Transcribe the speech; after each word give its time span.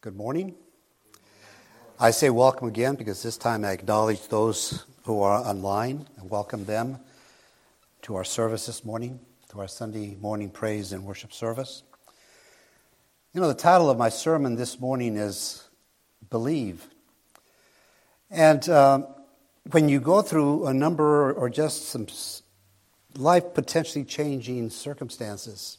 Good 0.00 0.14
morning. 0.14 0.54
I 1.98 2.12
say 2.12 2.30
welcome 2.30 2.68
again 2.68 2.94
because 2.94 3.20
this 3.20 3.36
time 3.36 3.64
I 3.64 3.72
acknowledge 3.72 4.28
those 4.28 4.84
who 5.02 5.22
are 5.22 5.40
online 5.40 6.06
and 6.16 6.30
welcome 6.30 6.64
them 6.66 7.00
to 8.02 8.14
our 8.14 8.22
service 8.22 8.66
this 8.66 8.84
morning, 8.84 9.18
to 9.50 9.58
our 9.58 9.66
Sunday 9.66 10.14
morning 10.20 10.50
praise 10.50 10.92
and 10.92 11.04
worship 11.04 11.32
service. 11.32 11.82
You 13.34 13.40
know, 13.40 13.48
the 13.48 13.54
title 13.54 13.90
of 13.90 13.98
my 13.98 14.08
sermon 14.08 14.54
this 14.54 14.78
morning 14.78 15.16
is 15.16 15.64
Believe. 16.30 16.86
And 18.30 18.68
um, 18.68 19.08
when 19.72 19.88
you 19.88 19.98
go 19.98 20.22
through 20.22 20.66
a 20.66 20.72
number 20.72 21.32
or 21.32 21.50
just 21.50 21.88
some 21.88 22.06
life 23.16 23.52
potentially 23.52 24.04
changing 24.04 24.70
circumstances, 24.70 25.78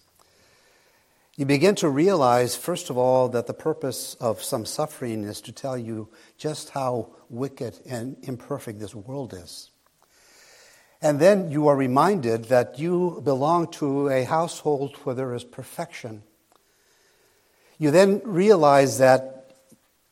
you 1.39 1.45
begin 1.45 1.73
to 1.73 1.87
realize, 1.87 2.57
first 2.57 2.89
of 2.89 2.97
all, 2.97 3.29
that 3.29 3.47
the 3.47 3.53
purpose 3.53 4.13
of 4.15 4.43
some 4.43 4.65
suffering 4.65 5.23
is 5.23 5.39
to 5.39 5.53
tell 5.53 5.77
you 5.77 6.09
just 6.37 6.71
how 6.71 7.11
wicked 7.29 7.79
and 7.89 8.17
imperfect 8.23 8.77
this 8.77 8.93
world 8.93 9.33
is. 9.33 9.71
And 11.01 11.17
then 11.17 11.49
you 11.49 11.69
are 11.69 11.77
reminded 11.77 12.49
that 12.49 12.77
you 12.77 13.21
belong 13.23 13.71
to 13.79 14.09
a 14.09 14.25
household 14.25 14.97
where 15.05 15.15
there 15.15 15.33
is 15.33 15.45
perfection. 15.45 16.23
You 17.77 17.91
then 17.91 18.21
realize 18.25 18.97
that 18.97 19.55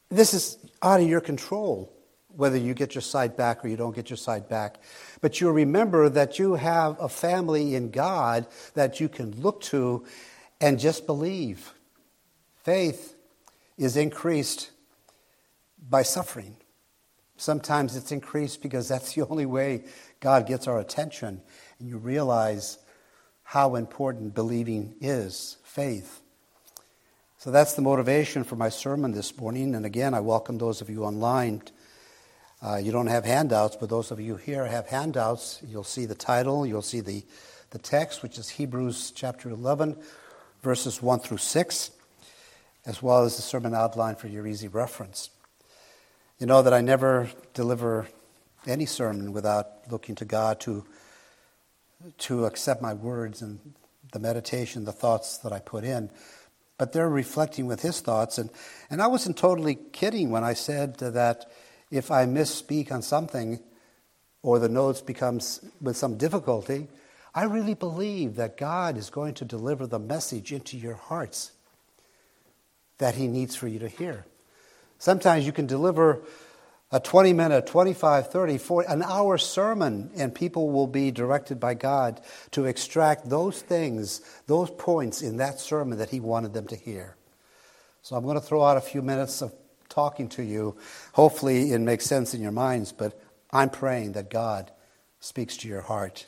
this 0.08 0.34
is 0.34 0.58
out 0.82 1.02
of 1.02 1.09
your 1.09 1.20
control, 1.20 1.92
whether 2.30 2.56
you 2.56 2.73
get 2.73 2.96
your 2.96 3.02
sight 3.02 3.36
back 3.36 3.66
or 3.66 3.68
you 3.68 3.76
don't 3.76 3.94
get 3.94 4.09
your 4.09 4.16
sight 4.16 4.48
back. 4.48 4.78
But 5.20 5.42
you 5.42 5.52
remember 5.52 6.08
that 6.08 6.40
you 6.40 6.54
have 6.54 6.98
a 7.02 7.09
family 7.09 7.76
in 7.76 7.92
God 7.92 8.48
that 8.76 9.02
you 9.02 9.09
can 9.09 9.42
look 9.42 9.59
to 9.64 10.06
and 10.60 10.80
just 10.80 11.06
believe. 11.06 11.74
Faith 12.64 13.16
is 13.78 13.96
increased 13.96 14.72
by 15.90 16.02
suffering. 16.02 16.56
Sometimes 17.38 17.95
it's 17.95 18.12
increased 18.12 18.62
because 18.62 18.88
that's 18.88 19.14
the 19.16 19.26
only 19.28 19.46
way 19.46 19.84
God 20.20 20.48
gets 20.48 20.68
our 20.68 20.80
attention. 20.80 21.42
And 21.80 21.88
you 21.88 21.98
realize 21.98 22.78
how 23.44 23.76
important 23.76 24.36
believing 24.36 24.96
is 25.00 25.58
faith. 25.64 26.22
So 27.38 27.52
that's 27.52 27.76
the 27.76 27.84
motivation 27.84 28.44
for 28.44 28.56
my 28.56 28.70
sermon 28.70 29.12
this 29.12 29.38
morning. 29.38 29.76
And 29.76 29.86
again, 29.86 30.14
I 30.14 30.20
welcome 30.20 30.58
those 30.58 30.81
of 30.81 30.90
you 30.90 31.06
online. 31.06 31.62
Uh, 32.62 32.78
you 32.78 32.92
don't 32.92 33.08
have 33.08 33.24
handouts, 33.24 33.78
but 33.80 33.90
those 33.90 34.09
of 34.09 34.20
you 34.20 34.36
here 34.36 34.66
have 34.66 34.88
handouts. 34.88 35.62
You'll 35.66 35.84
see 35.84 36.06
the 36.06 36.16
title, 36.16 36.66
you'll 36.66 36.81
see 36.81 37.00
the, 37.00 37.24
the 37.70 37.78
text, 37.78 38.24
which 38.24 38.40
is 38.40 38.50
Hebrews 38.50 39.12
chapter 39.12 39.52
11 39.52 39.96
verses 40.61 41.02
1 41.02 41.19
through 41.19 41.38
6, 41.38 41.91
as 42.86 43.02
well 43.02 43.23
as 43.23 43.36
the 43.36 43.41
sermon 43.41 43.73
outline 43.73 44.16
for 44.16 44.27
your 44.27 44.47
easy 44.47 44.67
reference. 44.67 45.30
You 46.39 46.45
know 46.45 46.61
that 46.61 46.73
I 46.73 46.81
never 46.81 47.30
deliver 47.53 48.08
any 48.67 48.85
sermon 48.85 49.33
without 49.33 49.67
looking 49.89 50.16
to 50.16 50.25
God 50.25 50.59
to, 50.61 50.85
to 52.19 52.45
accept 52.45 52.81
my 52.81 52.94
words 52.94 53.41
and 53.41 53.59
the 54.13 54.19
meditation, 54.19 54.85
the 54.85 54.91
thoughts 54.91 55.38
that 55.39 55.52
I 55.52 55.59
put 55.59 55.83
in. 55.83 56.09
But 56.78 56.94
they're 56.94 57.09
reflecting 57.09 57.66
with 57.66 57.81
his 57.81 58.02
thoughts. 58.02 58.38
And, 58.38 58.50
and 58.89 59.02
I 59.02 59.08
wasn't 59.08 59.38
totally 59.38 59.75
kidding 59.75 60.30
when 60.30 60.44
I 60.44 60.53
said 60.53 60.97
that 60.97 61.50
if 61.89 62.11
I 62.11 62.25
misspeak 62.25 62.91
on 62.91 63.02
something 63.02 63.59
or 64.44 64.59
the 64.59 64.69
notes 64.69 65.02
becomes 65.02 65.61
with 65.81 65.97
some 65.97 66.17
difficulty, 66.17 66.88
I 67.38 67.44
really 67.44 67.76
believe 67.76 68.38
that 68.38 68.58
God 68.58 68.98
is 68.98 69.12
going 69.12 69.36
to 69.36 69.46
deliver 69.46 69.86
the 69.86 70.00
message 70.00 70.52
into 70.52 70.76
your 70.76 70.96
hearts 70.96 71.52
that 72.98 73.14
He 73.14 73.28
needs 73.28 73.56
for 73.56 73.68
you 73.68 73.78
to 73.78 73.88
hear. 73.88 74.26
Sometimes 74.98 75.46
you 75.46 75.52
can 75.52 75.68
deliver 75.68 76.24
a 76.92 77.00
20 77.00 77.34
minute, 77.34 77.68
25, 77.68 78.32
30, 78.32 78.58
40, 78.58 78.90
an 78.90 79.04
hour 79.04 79.38
sermon, 79.38 80.10
and 80.18 80.34
people 80.34 80.72
will 80.72 80.88
be 80.88 81.12
directed 81.12 81.59
by 81.59 81.76
God 81.76 82.22
to 82.50 82.66
extract 82.66 83.30
those 83.30 83.62
things, 83.62 84.22
those 84.47 84.72
points 84.72 85.22
in 85.22 85.38
that 85.38 85.59
sermon 85.59 86.00
that 86.00 86.09
He 86.09 86.20
wanted 86.20 86.53
them 86.53 86.66
to 86.66 86.76
hear. 86.76 87.18
So 88.02 88.16
I'm 88.16 88.24
going 88.24 88.34
to 88.34 88.42
throw 88.42 88.64
out 88.64 88.78
a 88.78 88.81
few 88.81 89.03
minutes 89.03 89.44
of 89.44 89.53
talking 89.90 90.28
to 90.30 90.42
you. 90.42 90.76
Hopefully, 91.14 91.72
it 91.72 91.81
makes 91.81 92.08
sense 92.08 92.34
in 92.34 92.42
your 92.42 92.52
minds, 92.52 92.92
but 92.94 93.22
I'm 93.52 93.70
praying 93.70 94.14
that 94.14 94.31
God 94.31 94.72
speaks 95.20 95.56
to 95.58 95.68
your 95.68 95.81
heart. 95.81 96.26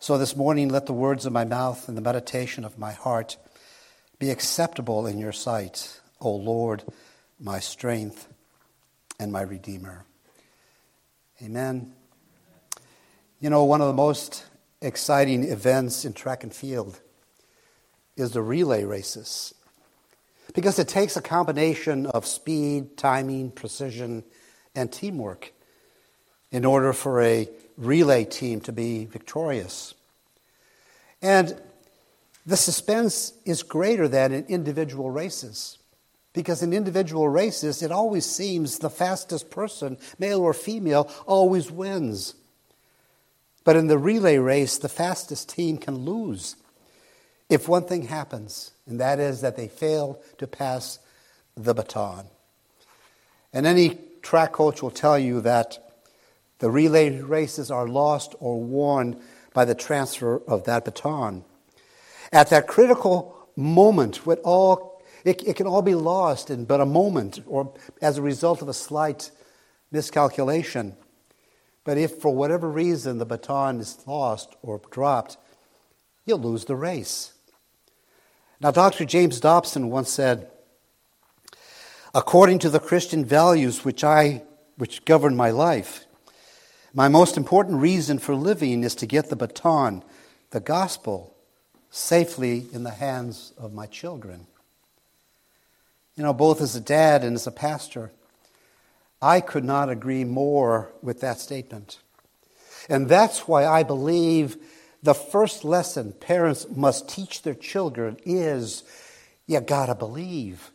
So 0.00 0.16
this 0.16 0.36
morning, 0.36 0.68
let 0.68 0.86
the 0.86 0.92
words 0.92 1.26
of 1.26 1.32
my 1.32 1.44
mouth 1.44 1.88
and 1.88 1.96
the 1.96 2.02
meditation 2.02 2.64
of 2.64 2.78
my 2.78 2.92
heart 2.92 3.36
be 4.20 4.30
acceptable 4.30 5.08
in 5.08 5.18
your 5.18 5.32
sight, 5.32 6.00
O 6.20 6.30
Lord, 6.30 6.84
my 7.40 7.58
strength 7.58 8.28
and 9.18 9.32
my 9.32 9.42
Redeemer. 9.42 10.04
Amen. 11.42 11.92
You 13.40 13.50
know, 13.50 13.64
one 13.64 13.80
of 13.80 13.88
the 13.88 13.92
most 13.92 14.46
exciting 14.80 15.42
events 15.42 16.04
in 16.04 16.12
track 16.12 16.44
and 16.44 16.54
field 16.54 17.00
is 18.16 18.30
the 18.30 18.42
relay 18.42 18.84
races 18.84 19.52
because 20.54 20.78
it 20.78 20.86
takes 20.86 21.16
a 21.16 21.22
combination 21.22 22.06
of 22.06 22.24
speed, 22.24 22.96
timing, 22.96 23.50
precision, 23.50 24.22
and 24.76 24.92
teamwork 24.92 25.52
in 26.52 26.64
order 26.64 26.92
for 26.92 27.20
a 27.20 27.48
relay 27.78 28.24
team 28.24 28.60
to 28.62 28.72
be 28.72 29.06
victorious. 29.06 29.94
And 31.22 31.58
the 32.44 32.56
suspense 32.56 33.32
is 33.44 33.62
greater 33.62 34.08
than 34.08 34.32
in 34.32 34.44
individual 34.46 35.10
races. 35.10 35.78
Because 36.34 36.62
in 36.62 36.72
individual 36.72 37.28
races, 37.28 37.82
it 37.82 37.90
always 37.90 38.26
seems 38.26 38.78
the 38.78 38.90
fastest 38.90 39.50
person, 39.50 39.96
male 40.18 40.40
or 40.40 40.52
female, 40.52 41.10
always 41.26 41.70
wins. 41.70 42.34
But 43.64 43.76
in 43.76 43.86
the 43.86 43.98
relay 43.98 44.38
race, 44.38 44.78
the 44.78 44.88
fastest 44.88 45.48
team 45.48 45.78
can 45.78 46.04
lose 46.04 46.56
if 47.48 47.68
one 47.68 47.84
thing 47.84 48.02
happens, 48.02 48.72
and 48.86 49.00
that 49.00 49.18
is 49.18 49.40
that 49.40 49.56
they 49.56 49.68
fail 49.68 50.20
to 50.36 50.46
pass 50.46 50.98
the 51.56 51.74
baton. 51.74 52.26
And 53.52 53.66
any 53.66 53.98
track 54.22 54.52
coach 54.52 54.82
will 54.82 54.90
tell 54.90 55.18
you 55.18 55.40
that 55.40 55.87
the 56.58 56.70
relay 56.70 57.20
races 57.20 57.70
are 57.70 57.86
lost 57.86 58.34
or 58.40 58.62
won 58.62 59.20
by 59.54 59.64
the 59.64 59.74
transfer 59.74 60.42
of 60.46 60.64
that 60.64 60.84
baton. 60.84 61.44
At 62.32 62.50
that 62.50 62.66
critical 62.66 63.48
moment, 63.56 64.26
all, 64.44 65.02
it, 65.24 65.42
it 65.46 65.56
can 65.56 65.66
all 65.66 65.82
be 65.82 65.94
lost 65.94 66.50
in 66.50 66.64
but 66.64 66.80
a 66.80 66.86
moment 66.86 67.40
or 67.46 67.74
as 68.02 68.18
a 68.18 68.22
result 68.22 68.62
of 68.62 68.68
a 68.68 68.74
slight 68.74 69.30
miscalculation. 69.90 70.96
But 71.84 71.96
if 71.96 72.16
for 72.16 72.34
whatever 72.34 72.68
reason 72.68 73.18
the 73.18 73.26
baton 73.26 73.80
is 73.80 73.98
lost 74.06 74.56
or 74.62 74.80
dropped, 74.90 75.38
you'll 76.26 76.38
lose 76.38 76.66
the 76.66 76.76
race. 76.76 77.32
Now, 78.60 78.72
Dr. 78.72 79.04
James 79.04 79.40
Dobson 79.40 79.88
once 79.88 80.10
said, 80.10 80.50
according 82.14 82.58
to 82.60 82.70
the 82.70 82.80
Christian 82.80 83.24
values 83.24 83.84
which 83.84 84.02
I 84.02 84.42
which 84.76 85.04
govern 85.04 85.36
my 85.36 85.50
life, 85.50 86.06
my 86.98 87.06
most 87.06 87.36
important 87.36 87.80
reason 87.80 88.18
for 88.18 88.34
living 88.34 88.82
is 88.82 88.96
to 88.96 89.06
get 89.06 89.28
the 89.28 89.36
baton, 89.36 90.02
the 90.50 90.58
gospel, 90.58 91.32
safely 91.90 92.66
in 92.72 92.82
the 92.82 92.90
hands 92.90 93.52
of 93.56 93.72
my 93.72 93.86
children. 93.86 94.48
You 96.16 96.24
know, 96.24 96.32
both 96.32 96.60
as 96.60 96.74
a 96.74 96.80
dad 96.80 97.22
and 97.22 97.36
as 97.36 97.46
a 97.46 97.52
pastor, 97.52 98.10
I 99.22 99.40
could 99.40 99.62
not 99.62 99.88
agree 99.88 100.24
more 100.24 100.90
with 101.00 101.20
that 101.20 101.38
statement. 101.38 102.00
And 102.88 103.08
that's 103.08 103.46
why 103.46 103.64
I 103.64 103.84
believe 103.84 104.56
the 105.00 105.14
first 105.14 105.64
lesson 105.64 106.14
parents 106.14 106.66
must 106.68 107.08
teach 107.08 107.42
their 107.42 107.54
children 107.54 108.16
is 108.24 108.82
you 109.46 109.60
gotta 109.60 109.94
believe. 109.94 110.72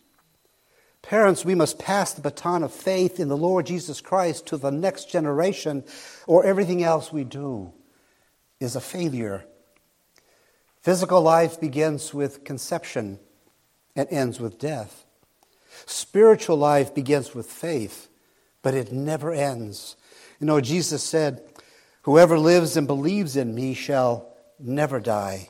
Parents, 1.03 1.43
we 1.43 1.53
must 1.53 1.77
pass 1.77 2.13
the 2.13 2.21
baton 2.21 2.63
of 2.63 2.73
faith 2.73 3.19
in 3.19 3.27
the 3.27 3.37
Lord 3.37 3.65
Jesus 3.65 4.01
Christ 4.01 4.47
to 4.47 4.57
the 4.57 4.71
next 4.71 5.11
generation, 5.11 5.83
or 6.25 6.45
everything 6.45 6.81
else 6.81 7.11
we 7.11 7.25
do 7.25 7.73
is 8.59 8.75
a 8.75 8.81
failure. 8.81 9.45
Physical 10.81 11.21
life 11.21 11.59
begins 11.59 12.13
with 12.13 12.45
conception 12.45 13.19
and 13.95 14.07
ends 14.09 14.39
with 14.39 14.57
death. 14.57 15.05
Spiritual 15.85 16.57
life 16.57 16.95
begins 16.95 17.35
with 17.35 17.47
faith, 17.47 18.07
but 18.61 18.73
it 18.73 18.91
never 18.91 19.33
ends. 19.33 19.97
You 20.39 20.47
know, 20.47 20.61
Jesus 20.61 21.03
said, 21.03 21.41
Whoever 22.03 22.39
lives 22.39 22.75
and 22.77 22.87
believes 22.87 23.35
in 23.35 23.53
me 23.53 23.73
shall 23.73 24.33
never 24.59 24.99
die. 24.99 25.49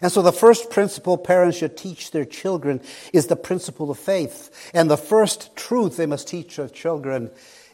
And 0.00 0.10
so 0.10 0.22
the 0.22 0.32
first 0.32 0.70
principle 0.70 1.16
parents 1.16 1.58
should 1.58 1.76
teach 1.76 2.10
their 2.10 2.24
children 2.24 2.80
is 3.12 3.26
the 3.26 3.36
principle 3.36 3.90
of 3.90 3.98
faith. 3.98 4.70
And 4.74 4.90
the 4.90 4.96
first 4.96 5.54
truth 5.56 5.96
they 5.96 6.06
must 6.06 6.28
teach 6.28 6.56
their 6.56 6.68
children 6.68 7.30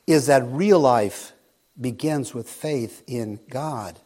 is 0.07 0.27
that 0.27 0.45
real 0.47 0.81
life 0.81 1.33
begins 1.81 2.35
with 2.35 2.49
faith 2.49 3.03
in 3.07 3.41
God. 3.49 3.99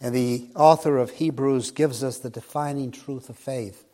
And 0.00 0.14
the 0.14 0.48
author 0.54 0.98
of 0.98 1.10
Hebrews 1.12 1.70
gives 1.70 2.04
us 2.04 2.18
the 2.18 2.30
defining 2.30 2.90
truth 2.90 3.28
of 3.28 3.36
faith. 3.36 3.86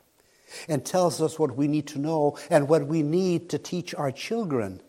and 0.69 0.85
tells 0.85 1.23
us 1.23 1.39
what 1.39 1.57
we 1.57 1.67
need 1.67 1.87
to 1.89 1.99
know 1.99 2.37
and 2.51 2.69
what 2.69 2.87
we 2.87 3.03
need 3.03 3.49
to 3.51 3.59
teach 3.59 3.95
our 3.95 4.13
children 4.13 4.81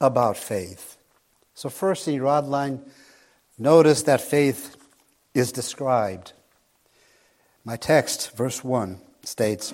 about 0.00 0.36
faith. 0.36 0.98
So, 1.54 1.68
first 1.68 2.08
in 2.08 2.14
your 2.14 2.28
outline, 2.28 2.82
notice 3.58 4.02
that 4.02 4.20
faith 4.20 4.76
is 5.34 5.52
described. 5.52 6.32
My 7.64 7.76
text, 7.76 8.36
verse 8.36 8.64
1, 8.64 9.00
states 9.22 9.72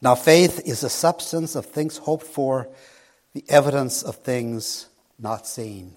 Now 0.00 0.14
faith 0.14 0.62
is 0.64 0.80
the 0.80 0.88
substance 0.88 1.54
of 1.54 1.66
things 1.66 1.98
hoped 1.98 2.26
for, 2.26 2.68
the 3.34 3.44
evidence 3.48 4.02
of 4.02 4.16
things 4.16 4.88
not 5.18 5.46
seen. 5.46 5.96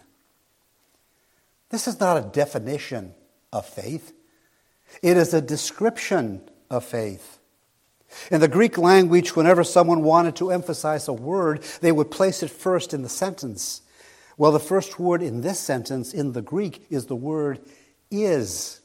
This 1.70 1.88
is 1.88 2.00
not 2.00 2.18
a 2.18 2.30
definition 2.30 3.14
of 3.54 3.66
faith, 3.66 4.14
it 5.02 5.16
is 5.16 5.34
a 5.34 5.42
description 5.42 6.42
of 6.70 6.84
faith. 6.84 7.40
In 8.32 8.40
the 8.40 8.48
Greek 8.48 8.78
language, 8.78 9.36
whenever 9.36 9.64
someone 9.64 10.04
wanted 10.04 10.36
to 10.38 10.52
emphasize 10.52 11.08
a 11.08 11.14
word, 11.14 11.64
they 11.82 11.92
would 11.92 12.12
place 12.12 12.44
it 12.44 12.50
first 12.50 12.94
in 12.94 13.02
the 13.02 13.10
sentence. 13.10 13.82
Well, 14.38 14.52
the 14.52 14.60
first 14.60 15.00
word 15.00 15.22
in 15.22 15.42
this 15.42 15.60
sentence 15.60 16.14
in 16.14 16.34
the 16.34 16.42
Greek 16.42 16.86
is 16.90 17.06
the 17.06 17.16
word 17.16 17.60
is. 18.12 18.82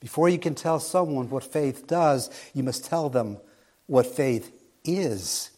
Before 0.00 0.28
you 0.28 0.38
can 0.38 0.54
tell 0.54 0.78
someone 0.78 1.28
what 1.30 1.44
faith 1.44 1.86
does, 1.86 2.30
you 2.54 2.62
must 2.62 2.84
tell 2.84 3.08
them 3.08 3.38
what 3.86 4.06
faith 4.06 4.52
is. 4.84 5.50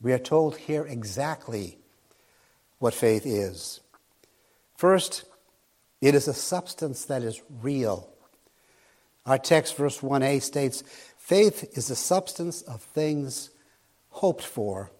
We 0.00 0.12
are 0.12 0.18
told 0.18 0.56
here 0.56 0.86
exactly 0.86 1.78
what 2.78 2.94
faith 2.94 3.26
is. 3.26 3.80
First, 4.76 5.24
it 6.00 6.14
is 6.14 6.28
a 6.28 6.34
substance 6.34 7.04
that 7.06 7.22
is 7.22 7.42
real. 7.62 8.08
Our 9.24 9.38
text, 9.38 9.76
verse 9.76 10.00
1a, 10.00 10.40
states 10.42 10.82
faith 11.16 11.76
is 11.76 11.88
the 11.88 11.96
substance 11.96 12.62
of 12.62 12.80
things 12.80 13.50
hoped 14.10 14.44
for. 14.44 14.90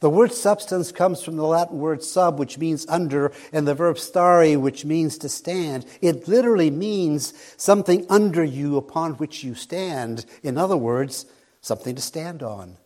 The 0.00 0.10
word 0.10 0.32
substance 0.32 0.92
comes 0.92 1.22
from 1.22 1.36
the 1.36 1.46
Latin 1.46 1.78
word 1.78 2.02
sub, 2.02 2.38
which 2.38 2.58
means 2.58 2.86
under, 2.88 3.32
and 3.52 3.66
the 3.66 3.74
verb 3.74 3.98
stare, 3.98 4.58
which 4.58 4.84
means 4.84 5.18
to 5.18 5.28
stand. 5.28 5.86
It 6.00 6.28
literally 6.28 6.70
means 6.70 7.32
something 7.56 8.06
under 8.08 8.44
you 8.44 8.76
upon 8.76 9.14
which 9.14 9.42
you 9.42 9.54
stand. 9.54 10.26
In 10.42 10.58
other 10.58 10.76
words, 10.76 11.26
something 11.60 11.94
to 11.94 12.02
stand 12.02 12.42
on. 12.42 12.76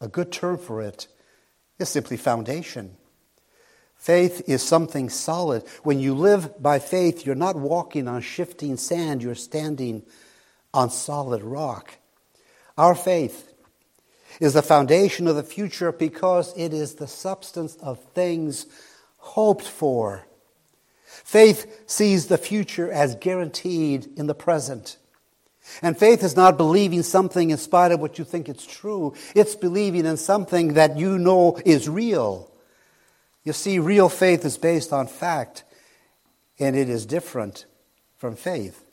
A 0.00 0.08
good 0.08 0.32
term 0.32 0.58
for 0.58 0.80
it 0.80 1.08
is 1.78 1.88
simply 1.88 2.16
foundation. 2.16 2.96
Faith 3.96 4.42
is 4.48 4.62
something 4.62 5.10
solid. 5.10 5.62
When 5.82 6.00
you 6.00 6.14
live 6.14 6.62
by 6.62 6.78
faith, 6.78 7.26
you're 7.26 7.34
not 7.34 7.56
walking 7.56 8.08
on 8.08 8.22
shifting 8.22 8.78
sand, 8.78 9.22
you're 9.22 9.34
standing 9.34 10.04
on 10.72 10.88
solid 10.88 11.42
rock. 11.42 11.98
Our 12.78 12.94
faith 12.94 13.49
is 14.38 14.54
the 14.54 14.62
foundation 14.62 15.26
of 15.26 15.36
the 15.36 15.42
future 15.42 15.92
because 15.92 16.56
it 16.56 16.72
is 16.72 16.94
the 16.94 17.08
substance 17.08 17.76
of 17.76 18.02
things 18.14 18.66
hoped 19.16 19.66
for. 19.66 20.26
Faith 21.06 21.82
sees 21.86 22.26
the 22.26 22.38
future 22.38 22.90
as 22.90 23.16
guaranteed 23.16 24.08
in 24.16 24.26
the 24.26 24.34
present. 24.34 24.96
And 25.82 25.96
faith 25.96 26.22
is 26.22 26.36
not 26.36 26.56
believing 26.56 27.02
something 27.02 27.50
in 27.50 27.58
spite 27.58 27.92
of 27.92 28.00
what 28.00 28.18
you 28.18 28.24
think 28.24 28.48
it's 28.48 28.66
true. 28.66 29.14
It's 29.34 29.54
believing 29.54 30.06
in 30.06 30.16
something 30.16 30.74
that 30.74 30.96
you 30.96 31.18
know 31.18 31.58
is 31.64 31.88
real. 31.88 32.50
You 33.44 33.52
see, 33.52 33.78
real 33.78 34.08
faith 34.08 34.44
is 34.44 34.58
based 34.58 34.92
on 34.92 35.06
fact, 35.06 35.64
and 36.58 36.76
it 36.76 36.88
is 36.88 37.06
different 37.06 37.66
from 38.16 38.36
faith. 38.36 38.84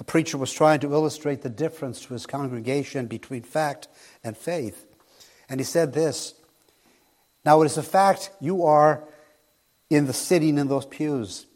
A 0.00 0.04
preacher 0.04 0.38
was 0.38 0.52
trying 0.52 0.80
to 0.80 0.92
illustrate 0.92 1.42
the 1.42 1.50
difference 1.50 2.00
to 2.00 2.14
his 2.14 2.26
congregation 2.26 3.06
between 3.06 3.42
fact 3.42 3.86
and 4.24 4.36
faith. 4.36 4.86
And 5.48 5.60
he 5.60 5.64
said 5.64 5.92
this 5.92 6.34
Now, 7.44 7.60
it 7.62 7.66
is 7.66 7.76
a 7.76 7.82
fact 7.82 8.30
you 8.40 8.64
are 8.64 9.04
in 9.90 10.06
the 10.06 10.14
sitting 10.14 10.56
in 10.56 10.68
those 10.68 10.86
pews. 10.86 11.46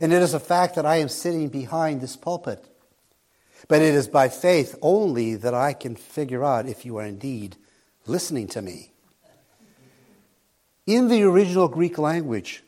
And 0.00 0.12
it 0.12 0.20
is 0.20 0.34
a 0.34 0.40
fact 0.40 0.74
that 0.74 0.84
I 0.84 0.96
am 0.96 1.08
sitting 1.08 1.48
behind 1.48 2.00
this 2.00 2.16
pulpit. 2.16 2.64
But 3.68 3.80
it 3.80 3.94
is 3.94 4.08
by 4.08 4.28
faith 4.28 4.76
only 4.82 5.36
that 5.36 5.54
I 5.54 5.72
can 5.72 5.96
figure 5.96 6.44
out 6.44 6.66
if 6.66 6.84
you 6.84 6.96
are 6.98 7.04
indeed 7.04 7.56
listening 8.06 8.48
to 8.48 8.62
me. 8.62 8.92
In 10.86 11.08
the 11.08 11.22
original 11.22 11.68
Greek 11.68 11.98
language, 11.98 12.62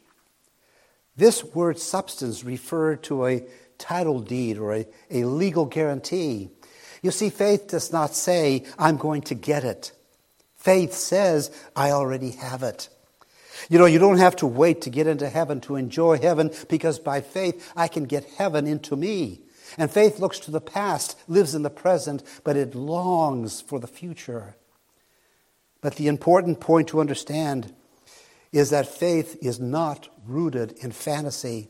this 1.16 1.42
word 1.44 1.78
substance 1.78 2.44
referred 2.44 3.02
to 3.04 3.26
a 3.26 3.44
title 3.80 4.20
deed 4.20 4.58
or 4.58 4.74
a, 4.74 4.86
a 5.10 5.24
legal 5.24 5.66
guarantee. 5.66 6.50
You 7.02 7.10
see, 7.10 7.30
faith 7.30 7.68
does 7.68 7.92
not 7.92 8.14
say, 8.14 8.64
I'm 8.78 8.96
going 8.96 9.22
to 9.22 9.34
get 9.34 9.64
it. 9.64 9.92
Faith 10.56 10.92
says, 10.92 11.50
I 11.74 11.90
already 11.90 12.32
have 12.32 12.62
it. 12.62 12.88
You 13.68 13.78
know, 13.78 13.86
you 13.86 13.98
don't 13.98 14.18
have 14.18 14.36
to 14.36 14.46
wait 14.46 14.82
to 14.82 14.90
get 14.90 15.06
into 15.06 15.28
heaven 15.28 15.60
to 15.62 15.76
enjoy 15.76 16.18
heaven 16.18 16.50
because 16.68 16.98
by 16.98 17.20
faith 17.20 17.72
I 17.74 17.88
can 17.88 18.04
get 18.04 18.24
heaven 18.36 18.66
into 18.66 18.96
me. 18.96 19.40
And 19.78 19.90
faith 19.90 20.18
looks 20.18 20.38
to 20.40 20.50
the 20.50 20.60
past, 20.60 21.16
lives 21.28 21.54
in 21.54 21.62
the 21.62 21.70
present, 21.70 22.22
but 22.44 22.56
it 22.56 22.74
longs 22.74 23.60
for 23.60 23.78
the 23.78 23.86
future. 23.86 24.56
But 25.80 25.96
the 25.96 26.08
important 26.08 26.60
point 26.60 26.88
to 26.88 27.00
understand 27.00 27.72
is 28.52 28.70
that 28.70 28.86
faith 28.86 29.38
is 29.40 29.60
not 29.60 30.08
rooted 30.26 30.72
in 30.82 30.90
fantasy. 30.90 31.68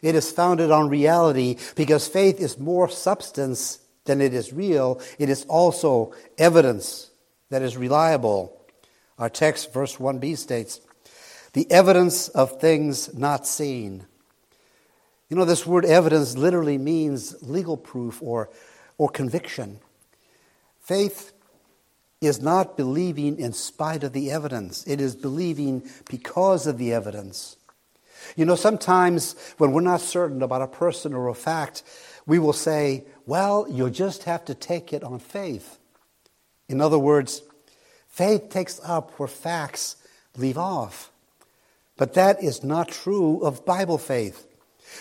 It 0.00 0.14
is 0.14 0.32
founded 0.32 0.70
on 0.70 0.88
reality 0.88 1.56
because 1.74 2.08
faith 2.08 2.40
is 2.40 2.58
more 2.58 2.88
substance 2.88 3.78
than 4.04 4.20
it 4.20 4.34
is 4.34 4.52
real. 4.52 5.00
It 5.18 5.28
is 5.28 5.44
also 5.44 6.14
evidence 6.38 7.10
that 7.50 7.62
is 7.62 7.76
reliable. 7.76 8.58
Our 9.18 9.28
text, 9.28 9.72
verse 9.72 9.96
1b, 9.96 10.36
states, 10.38 10.80
the 11.52 11.70
evidence 11.70 12.28
of 12.28 12.60
things 12.60 13.12
not 13.14 13.46
seen. 13.46 14.06
You 15.28 15.36
know, 15.36 15.44
this 15.44 15.66
word 15.66 15.84
evidence 15.84 16.36
literally 16.36 16.78
means 16.78 17.36
legal 17.42 17.76
proof 17.76 18.22
or, 18.22 18.50
or 18.98 19.08
conviction. 19.08 19.80
Faith 20.80 21.32
is 22.20 22.40
not 22.40 22.76
believing 22.76 23.38
in 23.38 23.52
spite 23.52 24.04
of 24.04 24.12
the 24.12 24.30
evidence, 24.30 24.86
it 24.86 25.00
is 25.00 25.16
believing 25.16 25.82
because 26.08 26.66
of 26.66 26.78
the 26.78 26.92
evidence. 26.92 27.56
You 28.36 28.44
know, 28.44 28.56
sometimes 28.56 29.34
when 29.58 29.72
we're 29.72 29.80
not 29.80 30.00
certain 30.00 30.42
about 30.42 30.62
a 30.62 30.66
person 30.66 31.14
or 31.14 31.28
a 31.28 31.34
fact, 31.34 31.82
we 32.26 32.38
will 32.38 32.52
say, 32.52 33.04
well, 33.26 33.66
you'll 33.68 33.90
just 33.90 34.24
have 34.24 34.44
to 34.46 34.54
take 34.54 34.92
it 34.92 35.02
on 35.02 35.18
faith. 35.18 35.78
In 36.68 36.80
other 36.80 36.98
words, 36.98 37.42
faith 38.08 38.48
takes 38.48 38.80
up 38.84 39.12
where 39.18 39.28
facts 39.28 39.96
leave 40.36 40.58
off. 40.58 41.10
But 41.96 42.14
that 42.14 42.42
is 42.42 42.64
not 42.64 42.88
true 42.88 43.40
of 43.40 43.64
Bible 43.64 43.98
faith. 43.98 44.46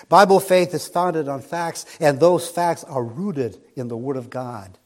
Bible 0.10 0.40
faith 0.40 0.74
is 0.74 0.88
founded 0.88 1.28
on 1.28 1.42
facts, 1.42 1.86
and 2.00 2.20
those 2.20 2.48
facts 2.48 2.84
are 2.84 3.04
rooted 3.04 3.60
in 3.76 3.88
the 3.88 3.98
Word 3.98 4.18
of 4.18 4.30
God. 4.30 4.78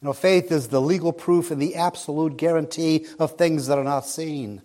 You 0.00 0.06
know, 0.06 0.12
faith 0.12 0.52
is 0.52 0.68
the 0.68 0.80
legal 0.80 1.12
proof 1.12 1.50
and 1.50 1.60
the 1.60 1.76
absolute 1.76 2.36
guarantee 2.36 3.06
of 3.18 3.32
things 3.32 3.66
that 3.66 3.78
are 3.78 3.84
not 3.84 4.06
seen. 4.06 4.62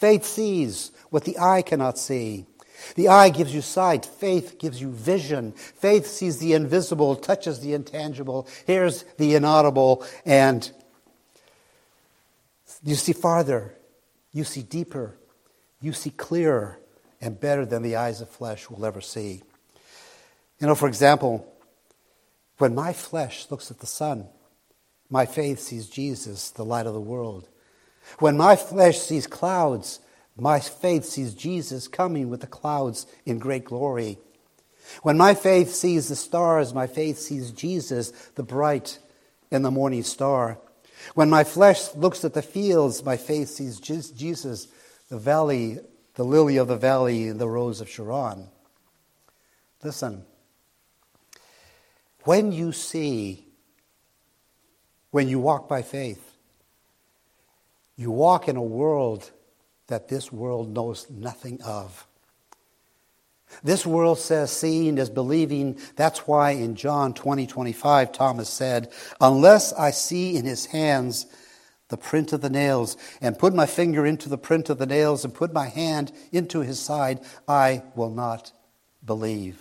Faith 0.00 0.24
sees 0.24 0.92
what 1.10 1.24
the 1.24 1.38
eye 1.38 1.60
cannot 1.60 1.98
see. 1.98 2.46
The 2.94 3.08
eye 3.08 3.28
gives 3.28 3.54
you 3.54 3.60
sight. 3.60 4.06
Faith 4.06 4.58
gives 4.58 4.80
you 4.80 4.90
vision. 4.90 5.52
Faith 5.52 6.06
sees 6.06 6.38
the 6.38 6.54
invisible, 6.54 7.14
touches 7.14 7.60
the 7.60 7.74
intangible, 7.74 8.48
hears 8.66 9.04
the 9.18 9.34
inaudible, 9.34 10.06
and 10.24 10.72
you 12.82 12.94
see 12.94 13.12
farther, 13.12 13.74
you 14.32 14.44
see 14.44 14.62
deeper, 14.62 15.18
you 15.82 15.92
see 15.92 16.10
clearer 16.10 16.80
and 17.20 17.38
better 17.38 17.66
than 17.66 17.82
the 17.82 17.96
eyes 17.96 18.22
of 18.22 18.30
flesh 18.30 18.70
will 18.70 18.86
ever 18.86 19.02
see. 19.02 19.42
You 20.60 20.66
know, 20.66 20.74
for 20.74 20.88
example, 20.88 21.46
when 22.56 22.74
my 22.74 22.94
flesh 22.94 23.50
looks 23.50 23.70
at 23.70 23.80
the 23.80 23.86
sun, 23.86 24.28
my 25.10 25.26
faith 25.26 25.60
sees 25.60 25.90
Jesus, 25.90 26.50
the 26.50 26.64
light 26.64 26.86
of 26.86 26.94
the 26.94 27.00
world. 27.00 27.48
When 28.18 28.36
my 28.36 28.56
flesh 28.56 28.98
sees 28.98 29.26
clouds, 29.26 30.00
my 30.36 30.60
faith 30.60 31.04
sees 31.04 31.34
Jesus 31.34 31.88
coming 31.88 32.28
with 32.28 32.40
the 32.40 32.46
clouds 32.46 33.06
in 33.24 33.38
great 33.38 33.64
glory. 33.64 34.18
When 35.02 35.16
my 35.16 35.34
faith 35.34 35.72
sees 35.72 36.08
the 36.08 36.16
stars, 36.16 36.74
my 36.74 36.86
faith 36.86 37.18
sees 37.18 37.50
Jesus, 37.52 38.10
the 38.34 38.42
bright 38.42 38.98
and 39.50 39.64
the 39.64 39.70
morning 39.70 40.02
star. 40.02 40.58
When 41.14 41.30
my 41.30 41.44
flesh 41.44 41.94
looks 41.94 42.24
at 42.24 42.34
the 42.34 42.42
fields, 42.42 43.04
my 43.04 43.16
faith 43.16 43.48
sees 43.48 43.80
Jesus, 43.80 44.68
the 45.08 45.18
valley, 45.18 45.78
the 46.14 46.24
lily 46.24 46.56
of 46.56 46.68
the 46.68 46.76
valley, 46.76 47.28
and 47.28 47.40
the 47.40 47.48
rose 47.48 47.80
of 47.80 47.88
Sharon. 47.88 48.48
Listen, 49.82 50.24
when 52.24 52.52
you 52.52 52.72
see 52.72 53.46
when 55.10 55.28
you 55.28 55.40
walk 55.40 55.68
by 55.68 55.82
faith, 55.82 56.29
you 58.00 58.10
walk 58.10 58.48
in 58.48 58.56
a 58.56 58.62
world 58.62 59.30
that 59.88 60.08
this 60.08 60.32
world 60.32 60.72
knows 60.72 61.06
nothing 61.10 61.60
of. 61.60 62.06
This 63.62 63.84
world 63.84 64.18
says 64.18 64.50
seeing 64.50 64.96
is 64.96 65.10
believing. 65.10 65.78
That's 65.96 66.26
why 66.26 66.52
in 66.52 66.76
John 66.76 67.12
20, 67.12 67.46
25, 67.46 68.12
Thomas 68.12 68.48
said, 68.48 68.90
Unless 69.20 69.74
I 69.74 69.90
see 69.90 70.34
in 70.34 70.46
his 70.46 70.64
hands 70.64 71.26
the 71.88 71.98
print 71.98 72.32
of 72.32 72.40
the 72.40 72.48
nails, 72.48 72.96
and 73.20 73.38
put 73.38 73.52
my 73.52 73.66
finger 73.66 74.06
into 74.06 74.30
the 74.30 74.38
print 74.38 74.70
of 74.70 74.78
the 74.78 74.86
nails, 74.86 75.22
and 75.22 75.34
put 75.34 75.52
my 75.52 75.68
hand 75.68 76.10
into 76.32 76.60
his 76.60 76.80
side, 76.80 77.20
I 77.46 77.82
will 77.94 78.10
not 78.10 78.50
believe. 79.04 79.60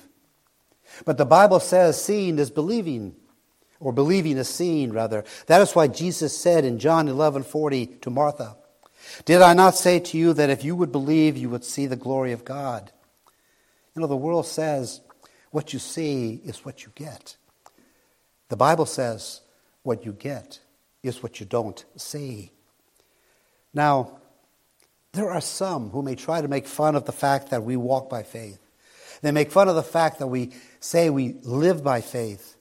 But 1.04 1.18
the 1.18 1.26
Bible 1.26 1.60
says 1.60 2.02
seeing 2.02 2.40
is 2.40 2.52
believing, 2.52 3.18
or 3.80 3.94
believing 3.94 4.38
is 4.38 4.50
seeing, 4.50 4.92
rather. 4.92 5.24
That 5.48 5.62
is 5.62 5.74
why 5.74 5.88
Jesus 5.88 6.38
said 6.38 6.66
in 6.66 6.80
John 6.80 7.08
11 7.08 7.44
40 7.44 7.86
to 8.02 8.10
Martha, 8.10 8.58
Did 9.26 9.42
I 9.42 9.54
not 9.54 9.76
say 9.76 10.00
to 10.00 10.18
you 10.18 10.34
that 10.34 10.50
if 10.50 10.64
you 10.64 10.76
would 10.76 10.92
believe, 10.92 11.38
you 11.38 11.50
would 11.50 11.64
see 11.64 11.86
the 11.86 11.96
glory 11.96 12.32
of 12.32 12.46
God? 12.46 12.92
You 13.96 14.02
know, 14.02 14.08
the 14.08 14.16
world 14.16 14.46
says 14.46 15.02
what 15.52 15.74
you 15.74 15.80
see 15.80 16.42
is 16.44 16.64
what 16.66 16.84
you 16.84 16.92
get. 16.96 17.36
The 18.50 18.58
Bible 18.58 18.86
says 18.86 19.42
what 19.84 20.06
you 20.06 20.12
get 20.12 20.60
is 21.04 21.24
what 21.24 21.40
you 21.40 21.46
don't 21.46 21.84
see. 21.96 22.52
Now, 23.74 24.20
there 25.14 25.32
are 25.32 25.42
some 25.42 25.90
who 25.90 26.02
may 26.02 26.16
try 26.16 26.42
to 26.42 26.48
make 26.48 26.68
fun 26.68 26.96
of 26.96 27.06
the 27.06 27.12
fact 27.12 27.50
that 27.50 27.64
we 27.64 27.78
walk 27.78 28.10
by 28.10 28.24
faith. 28.24 28.60
They 29.22 29.32
make 29.32 29.52
fun 29.52 29.68
of 29.68 29.76
the 29.76 29.84
fact 29.84 30.20
that 30.20 30.28
we 30.28 30.52
say 30.80 31.10
we 31.10 31.36
live 31.44 31.84
by 31.84 32.02
faith. 32.02 32.56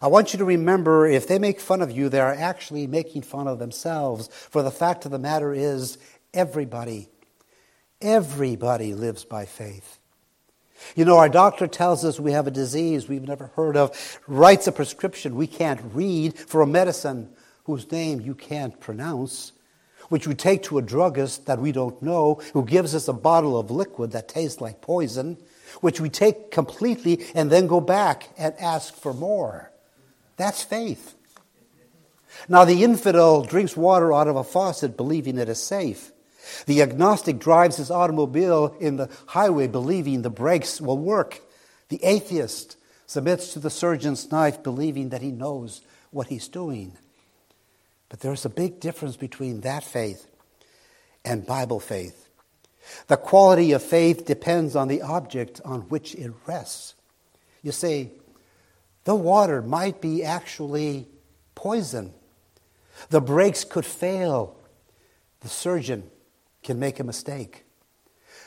I 0.00 0.06
want 0.06 0.32
you 0.32 0.38
to 0.38 0.44
remember 0.44 1.06
if 1.06 1.26
they 1.26 1.38
make 1.38 1.60
fun 1.60 1.82
of 1.82 1.90
you, 1.90 2.08
they 2.08 2.20
are 2.20 2.32
actually 2.32 2.86
making 2.86 3.22
fun 3.22 3.48
of 3.48 3.58
themselves. 3.58 4.28
For 4.28 4.62
the 4.62 4.70
fact 4.70 5.04
of 5.04 5.10
the 5.10 5.18
matter 5.18 5.52
is, 5.52 5.98
everybody, 6.32 7.08
everybody 8.00 8.94
lives 8.94 9.24
by 9.24 9.44
faith. 9.44 9.98
You 10.94 11.04
know, 11.04 11.18
our 11.18 11.28
doctor 11.28 11.66
tells 11.66 12.04
us 12.04 12.20
we 12.20 12.30
have 12.32 12.46
a 12.46 12.52
disease 12.52 13.08
we've 13.08 13.26
never 13.26 13.48
heard 13.48 13.76
of, 13.76 14.20
writes 14.28 14.68
a 14.68 14.72
prescription 14.72 15.34
we 15.34 15.48
can't 15.48 15.80
read 15.92 16.38
for 16.38 16.62
a 16.62 16.66
medicine 16.66 17.30
whose 17.64 17.90
name 17.90 18.20
you 18.20 18.36
can't 18.36 18.78
pronounce, 18.78 19.52
which 20.08 20.28
we 20.28 20.34
take 20.34 20.62
to 20.62 20.78
a 20.78 20.82
druggist 20.82 21.46
that 21.46 21.58
we 21.58 21.72
don't 21.72 22.00
know, 22.00 22.40
who 22.52 22.64
gives 22.64 22.94
us 22.94 23.08
a 23.08 23.12
bottle 23.12 23.58
of 23.58 23.72
liquid 23.72 24.12
that 24.12 24.28
tastes 24.28 24.60
like 24.60 24.80
poison, 24.80 25.36
which 25.80 26.00
we 26.00 26.08
take 26.08 26.52
completely 26.52 27.26
and 27.34 27.50
then 27.50 27.66
go 27.66 27.80
back 27.80 28.28
and 28.38 28.54
ask 28.58 28.94
for 28.94 29.12
more. 29.12 29.72
That's 30.38 30.62
faith. 30.62 31.14
Now, 32.48 32.64
the 32.64 32.84
infidel 32.84 33.42
drinks 33.42 33.76
water 33.76 34.14
out 34.14 34.28
of 34.28 34.36
a 34.36 34.44
faucet 34.44 34.96
believing 34.96 35.36
it 35.36 35.48
is 35.48 35.62
safe. 35.62 36.12
The 36.66 36.80
agnostic 36.80 37.38
drives 37.38 37.76
his 37.76 37.90
automobile 37.90 38.74
in 38.80 38.96
the 38.96 39.10
highway 39.26 39.66
believing 39.66 40.22
the 40.22 40.30
brakes 40.30 40.80
will 40.80 40.96
work. 40.96 41.40
The 41.88 42.02
atheist 42.02 42.76
submits 43.06 43.52
to 43.52 43.58
the 43.58 43.70
surgeon's 43.70 44.30
knife 44.30 44.62
believing 44.62 45.10
that 45.10 45.22
he 45.22 45.32
knows 45.32 45.82
what 46.10 46.28
he's 46.28 46.48
doing. 46.48 46.96
But 48.08 48.20
there's 48.20 48.44
a 48.44 48.50
big 48.50 48.80
difference 48.80 49.16
between 49.16 49.62
that 49.62 49.84
faith 49.84 50.26
and 51.24 51.44
Bible 51.44 51.80
faith. 51.80 52.28
The 53.08 53.16
quality 53.16 53.72
of 53.72 53.82
faith 53.82 54.24
depends 54.24 54.76
on 54.76 54.88
the 54.88 55.02
object 55.02 55.60
on 55.64 55.82
which 55.82 56.14
it 56.14 56.32
rests. 56.46 56.94
You 57.62 57.72
see, 57.72 58.12
the 59.08 59.14
water 59.14 59.62
might 59.62 60.02
be 60.02 60.22
actually 60.22 61.08
poison. 61.54 62.12
The 63.08 63.22
brakes 63.22 63.64
could 63.64 63.86
fail. 63.86 64.54
The 65.40 65.48
surgeon 65.48 66.10
can 66.62 66.78
make 66.78 67.00
a 67.00 67.04
mistake. 67.04 67.64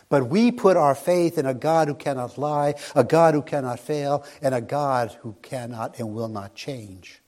But 0.08 0.30
we 0.30 0.52
put 0.52 0.78
our 0.78 0.94
faith 0.94 1.40
in 1.40 1.48
a 1.48 1.56
God 1.56 1.88
who 1.88 1.96
cannot 1.96 2.38
lie, 2.38 2.76
a 2.94 3.04
God 3.04 3.34
who 3.34 3.42
cannot 3.42 3.80
fail, 3.80 4.24
and 4.40 4.54
a 4.54 4.62
God 4.62 5.18
who 5.22 5.36
cannot 5.42 5.98
and 5.98 6.14
will 6.14 6.28
not 6.28 6.54
change. 6.54 7.24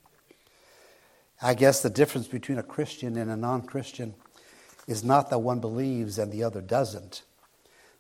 I 1.41 1.55
guess 1.55 1.81
the 1.81 1.89
difference 1.89 2.27
between 2.27 2.59
a 2.59 2.63
Christian 2.63 3.17
and 3.17 3.31
a 3.31 3.35
non 3.35 3.63
Christian 3.63 4.13
is 4.85 5.03
not 5.03 5.31
that 5.31 5.39
one 5.39 5.59
believes 5.59 6.19
and 6.19 6.31
the 6.31 6.43
other 6.43 6.61
doesn't. 6.61 7.23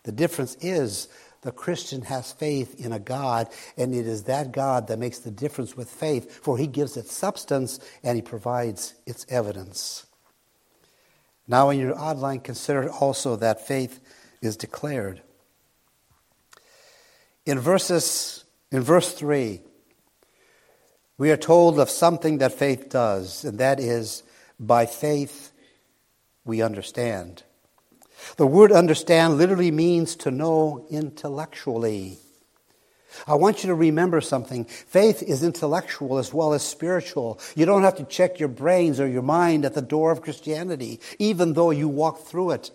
The 0.03 0.11
difference 0.11 0.57
is 0.61 1.07
the 1.43 1.51
Christian 1.51 2.01
has 2.03 2.31
faith 2.31 2.83
in 2.83 2.91
a 2.91 2.99
God, 2.99 3.47
and 3.77 3.93
it 3.93 4.07
is 4.07 4.23
that 4.23 4.51
God 4.51 4.87
that 4.87 4.99
makes 4.99 5.19
the 5.19 5.31
difference 5.31 5.77
with 5.77 5.89
faith, 5.89 6.39
for 6.41 6.57
he 6.57 6.67
gives 6.67 6.97
it 6.97 7.07
substance 7.07 7.79
and 8.03 8.15
he 8.15 8.21
provides 8.21 8.95
its 9.05 9.25
evidence. 9.29 10.05
Now, 11.47 11.69
in 11.69 11.79
your 11.79 11.97
outline, 11.97 12.39
consider 12.39 12.89
also 12.89 13.35
that 13.35 13.67
faith 13.67 13.99
is 14.41 14.57
declared. 14.57 15.21
In 17.45 17.59
verses 17.59 18.45
in 18.71 18.81
verse 18.81 19.13
3, 19.13 19.61
we 21.17 21.31
are 21.31 21.37
told 21.37 21.79
of 21.79 21.89
something 21.89 22.39
that 22.39 22.53
faith 22.53 22.89
does, 22.89 23.43
and 23.43 23.59
that 23.59 23.79
is 23.79 24.23
by 24.59 24.85
faith 24.85 25.51
we 26.45 26.61
understand. 26.61 27.43
The 28.37 28.47
word 28.47 28.71
understand 28.71 29.37
literally 29.37 29.71
means 29.71 30.15
to 30.17 30.31
know 30.31 30.85
intellectually. 30.89 32.19
I 33.27 33.35
want 33.35 33.63
you 33.63 33.67
to 33.67 33.75
remember 33.75 34.21
something. 34.21 34.65
Faith 34.65 35.21
is 35.21 35.43
intellectual 35.43 36.17
as 36.17 36.33
well 36.33 36.53
as 36.53 36.63
spiritual. 36.63 37.39
You 37.55 37.65
don't 37.65 37.83
have 37.83 37.97
to 37.97 38.03
check 38.03 38.39
your 38.39 38.49
brains 38.49 38.99
or 38.99 39.07
your 39.07 39.21
mind 39.21 39.65
at 39.65 39.75
the 39.75 39.81
door 39.81 40.11
of 40.11 40.21
Christianity, 40.21 40.99
even 41.19 41.53
though 41.53 41.69
you 41.69 41.87
walk 41.87 42.25
through 42.25 42.51
it 42.51 42.71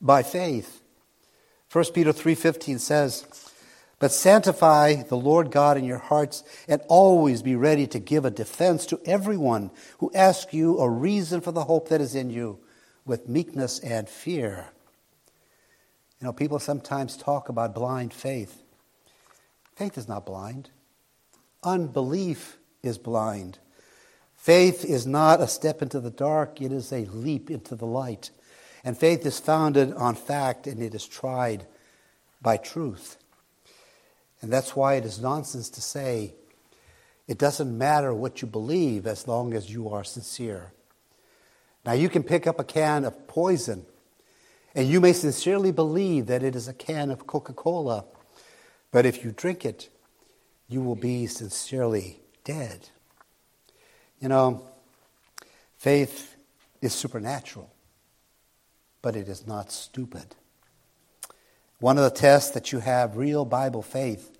by 0.00 0.22
faith. 0.22 0.80
1 1.70 1.94
Peter 1.94 2.12
3:15 2.12 2.78
says, 2.78 3.24
"But 3.98 4.12
sanctify 4.12 5.02
the 5.04 5.16
Lord 5.16 5.50
God 5.50 5.76
in 5.76 5.84
your 5.84 5.98
hearts 5.98 6.42
and 6.68 6.82
always 6.88 7.42
be 7.42 7.56
ready 7.56 7.86
to 7.86 7.98
give 7.98 8.24
a 8.24 8.30
defense 8.30 8.86
to 8.86 9.00
everyone 9.04 9.70
who 9.98 10.10
asks 10.14 10.52
you 10.52 10.78
a 10.78 10.88
reason 10.88 11.40
for 11.40 11.52
the 11.52 11.64
hope 11.64 11.88
that 11.88 12.00
is 12.00 12.14
in 12.14 12.30
you 12.30 12.58
with 13.04 13.28
meekness 13.28 13.78
and 13.78 14.08
fear." 14.08 14.72
You 16.20 16.26
know, 16.26 16.32
people 16.32 16.58
sometimes 16.58 17.16
talk 17.16 17.48
about 17.48 17.74
blind 17.74 18.12
faith. 18.12 18.62
Faith 19.74 19.98
is 19.98 20.08
not 20.08 20.24
blind. 20.24 20.70
Unbelief 21.62 22.56
is 22.82 22.96
blind. 22.96 23.58
Faith 24.34 24.84
is 24.84 25.06
not 25.06 25.40
a 25.40 25.48
step 25.48 25.82
into 25.82 26.00
the 26.00 26.10
dark, 26.10 26.60
it 26.60 26.72
is 26.72 26.92
a 26.92 27.04
leap 27.06 27.50
into 27.50 27.74
the 27.74 27.86
light. 27.86 28.30
And 28.84 28.96
faith 28.96 29.26
is 29.26 29.40
founded 29.40 29.92
on 29.94 30.14
fact 30.14 30.66
and 30.66 30.80
it 30.80 30.94
is 30.94 31.06
tried 31.06 31.66
by 32.40 32.56
truth. 32.56 33.16
And 34.40 34.52
that's 34.52 34.76
why 34.76 34.94
it 34.94 35.04
is 35.04 35.20
nonsense 35.20 35.68
to 35.70 35.82
say 35.82 36.34
it 37.26 37.38
doesn't 37.38 37.76
matter 37.76 38.14
what 38.14 38.40
you 38.40 38.46
believe 38.46 39.06
as 39.06 39.26
long 39.26 39.52
as 39.54 39.70
you 39.70 39.88
are 39.88 40.04
sincere. 40.04 40.72
Now, 41.84 41.92
you 41.92 42.08
can 42.08 42.22
pick 42.22 42.46
up 42.46 42.60
a 42.60 42.64
can 42.64 43.04
of 43.04 43.26
poison, 43.26 43.86
and 44.76 44.86
you 44.86 45.00
may 45.00 45.12
sincerely 45.12 45.72
believe 45.72 46.26
that 46.26 46.44
it 46.44 46.54
is 46.54 46.68
a 46.68 46.72
can 46.72 47.10
of 47.10 47.26
Coca 47.26 47.52
Cola 47.52 48.04
but 48.96 49.04
if 49.04 49.22
you 49.22 49.30
drink 49.30 49.66
it, 49.66 49.90
you 50.68 50.80
will 50.80 50.96
be 50.96 51.26
sincerely 51.26 52.20
dead. 52.44 52.88
You 54.20 54.28
know, 54.28 54.66
faith 55.76 56.34
is 56.80 56.94
supernatural, 56.94 57.70
but 59.02 59.14
it 59.14 59.28
is 59.28 59.46
not 59.46 59.70
stupid. 59.70 60.34
One 61.78 61.98
of 61.98 62.04
the 62.04 62.18
tests 62.18 62.52
that 62.52 62.72
you 62.72 62.78
have 62.78 63.18
real 63.18 63.44
Bible 63.44 63.82
faith 63.82 64.30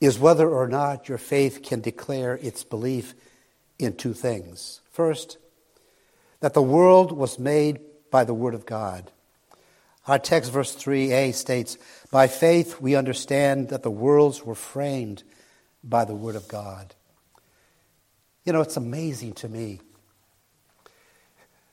is 0.00 0.20
whether 0.20 0.48
or 0.48 0.68
not 0.68 1.08
your 1.08 1.18
faith 1.18 1.64
can 1.64 1.80
declare 1.80 2.34
its 2.40 2.62
belief 2.62 3.14
in 3.76 3.96
two 3.96 4.14
things. 4.14 4.82
First, 4.92 5.38
that 6.38 6.54
the 6.54 6.62
world 6.62 7.10
was 7.10 7.40
made 7.40 7.80
by 8.10 8.24
the 8.24 8.34
Word 8.34 8.54
of 8.54 8.66
God. 8.66 9.10
Our 10.06 10.18
text, 10.18 10.52
verse 10.52 10.74
3a, 10.74 11.34
states, 11.34 11.78
By 12.10 12.28
faith 12.28 12.80
we 12.80 12.94
understand 12.94 13.70
that 13.70 13.82
the 13.82 13.90
worlds 13.90 14.44
were 14.44 14.54
framed 14.54 15.24
by 15.82 16.04
the 16.04 16.14
Word 16.14 16.36
of 16.36 16.46
God. 16.48 16.94
You 18.44 18.52
know, 18.52 18.60
it's 18.60 18.76
amazing 18.76 19.32
to 19.34 19.48
me 19.48 19.80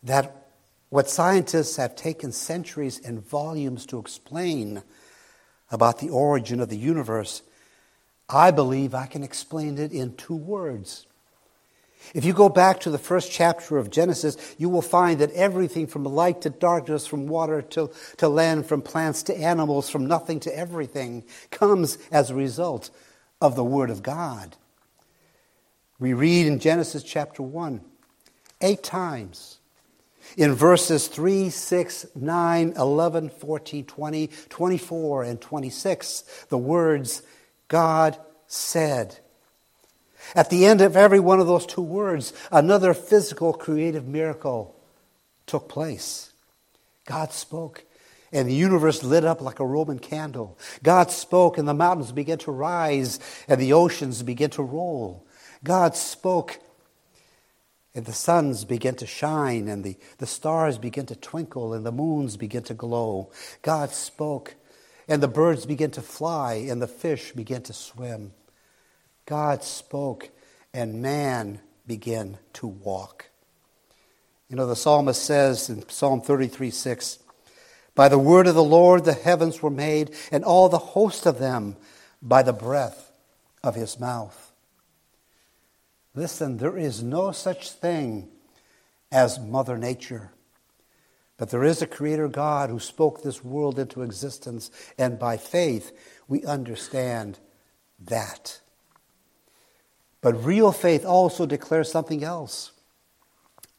that 0.02 0.48
what 0.90 1.10
scientists 1.10 1.78
have 1.78 1.96
taken 1.96 2.32
centuries 2.32 3.00
and 3.00 3.26
volumes 3.26 3.86
to 3.88 4.00
explain 4.00 4.84
about 5.72 6.00
the 6.00 6.10
origin 6.10 6.60
of 6.60 6.70
the 6.70 6.78
universe, 6.78 7.42
I 8.30 8.52
believe 8.52 8.94
I 8.94 9.08
can 9.08 9.24
explain 9.24 9.78
it 9.78 9.92
in 9.92 10.16
two 10.16 10.36
words 10.36 11.08
if 12.14 12.26
you 12.26 12.34
go 12.34 12.50
back 12.50 12.82
to 12.82 12.90
the 12.90 12.98
first 12.98 13.32
chapter 13.32 13.78
of 13.78 13.90
Genesis, 13.90 14.56
you 14.58 14.70
will 14.70 14.82
find 14.82 15.20
that 15.20 15.32
everything 15.32 15.88
from 15.88 16.04
light 16.04 16.42
to 16.42 16.50
darkness, 16.50 17.08
from 17.08 17.28
water 17.28 17.62
to, 17.62 17.92
to 18.18 18.28
land, 18.28 18.66
from 18.66 18.82
plants 18.82 19.24
to 19.24 19.38
animals, 19.38 19.90
from 19.90 20.06
nothing 20.06 20.40
to 20.42 20.58
everything, 20.58 21.24
comes 21.50 21.98
as 22.12 22.30
a 22.30 22.36
result 22.36 22.90
of 23.42 23.56
the 23.56 23.64
Word 23.64 23.90
of 23.90 24.04
God. 24.04 24.56
We 26.00 26.14
read 26.14 26.48
in 26.48 26.60
Genesis 26.60 27.04
chapter 27.04 27.42
1, 27.42 27.82
eight 28.62 28.84
times, 28.84 29.60
In 30.36 30.54
verses 30.54 31.08
3, 31.08 31.50
6, 31.50 32.06
9, 32.16 32.74
11, 32.78 33.30
14, 33.30 33.86
20, 33.86 34.30
24, 34.50 35.24
and 35.24 35.42
26, 35.42 36.46
the 36.50 36.58
words, 36.58 37.24
God 37.68 38.18
said. 38.48 39.20
At 40.36 40.50
the 40.50 40.66
end 40.66 40.82
of 40.82 40.96
every 40.96 41.20
one 41.20 41.40
of 41.40 41.48
those 41.48 41.66
two 41.66 41.82
words, 41.82 42.34
another 42.52 42.94
physical 42.94 43.54
creative 43.54 44.08
miracle 44.08 44.76
took 45.46 45.70
place. 45.70 46.32
God 47.06 47.32
spoke, 47.34 47.84
and 48.32 48.48
the 48.48 48.54
universe 48.54 49.04
lit 49.04 49.26
up 49.26 49.42
like 49.42 49.60
a 49.60 49.66
Roman 49.66 50.00
candle. 50.00 50.58
God 50.82 51.12
spoke, 51.12 51.58
and 51.58 51.68
the 51.68 51.74
mountains 51.74 52.12
began 52.12 52.38
to 52.40 52.52
rise, 52.52 53.20
and 53.48 53.60
the 53.60 53.74
oceans 53.74 54.24
began 54.24 54.50
to 54.52 54.64
roll. 54.64 55.26
God 55.64 55.96
spoke, 55.96 56.60
and 57.94 58.06
the 58.06 58.14
suns 58.14 58.66
began 58.66 58.96
to 58.96 59.06
shine, 59.06 59.68
and 59.68 59.84
the, 59.84 59.98
the 60.18 60.26
stars 60.26 60.78
began 60.78 61.06
to 61.08 61.16
twinkle, 61.16 61.74
and 61.74 61.86
the 61.86 61.92
moons 61.92 62.38
began 62.38 62.64
to 62.64 62.74
glow. 62.74 63.32
God 63.62 63.92
spoke, 63.92 64.56
and 65.08 65.22
the 65.22 65.28
birds 65.28 65.66
began 65.66 65.92
to 65.92 66.02
fly, 66.02 66.54
and 66.54 66.82
the 66.82 66.88
fish 66.88 67.34
began 67.34 67.62
to 67.64 67.74
swim. 67.74 68.32
God 69.26 69.64
spoke, 69.64 70.30
and 70.74 71.02
man 71.02 71.60
began 71.88 72.38
to 72.54 72.68
walk. 72.68 73.30
You 74.50 74.56
know, 74.56 74.68
the 74.68 74.76
psalmist 74.76 75.24
says 75.24 75.70
in 75.70 75.88
Psalm 75.90 76.22
33 76.22 76.70
6, 76.70 77.20
By 77.96 78.08
the 78.08 78.20
word 78.20 78.48
of 78.48 78.56
the 78.56 78.64
Lord 78.64 79.06
the 79.06 79.14
heavens 79.14 79.62
were 79.62 79.70
made, 79.70 80.16
and 80.32 80.44
all 80.44 80.70
the 80.70 80.78
host 80.78 81.26
of 81.26 81.40
them 81.40 81.76
by 82.22 82.44
the 82.44 82.54
breath 82.54 83.12
of 83.64 83.76
his 83.76 84.00
mouth. 84.00 84.52
Listen, 86.16 86.58
there 86.58 86.78
is 86.78 87.02
no 87.02 87.32
such 87.32 87.72
thing 87.72 88.30
as 89.12 89.40
Mother 89.40 89.78
Nature. 89.78 90.32
But 91.38 91.50
there 91.50 91.64
is 91.64 91.82
a 91.82 91.88
Creator 91.88 92.28
God 92.28 92.70
who 92.70 92.80
spoke 92.80 93.24
this 93.24 93.44
world 93.44 93.80
into 93.80 94.04
existence, 94.04 94.70
and 94.98 95.18
by 95.18 95.38
faith 95.38 95.92
we 96.28 96.46
understand 96.46 97.40
that. 98.00 98.60
But 100.24 100.46
real 100.46 100.72
faith 100.72 101.06
also 101.06 101.46
declares 101.46 101.92
something 101.92 102.24
else. 102.24 102.72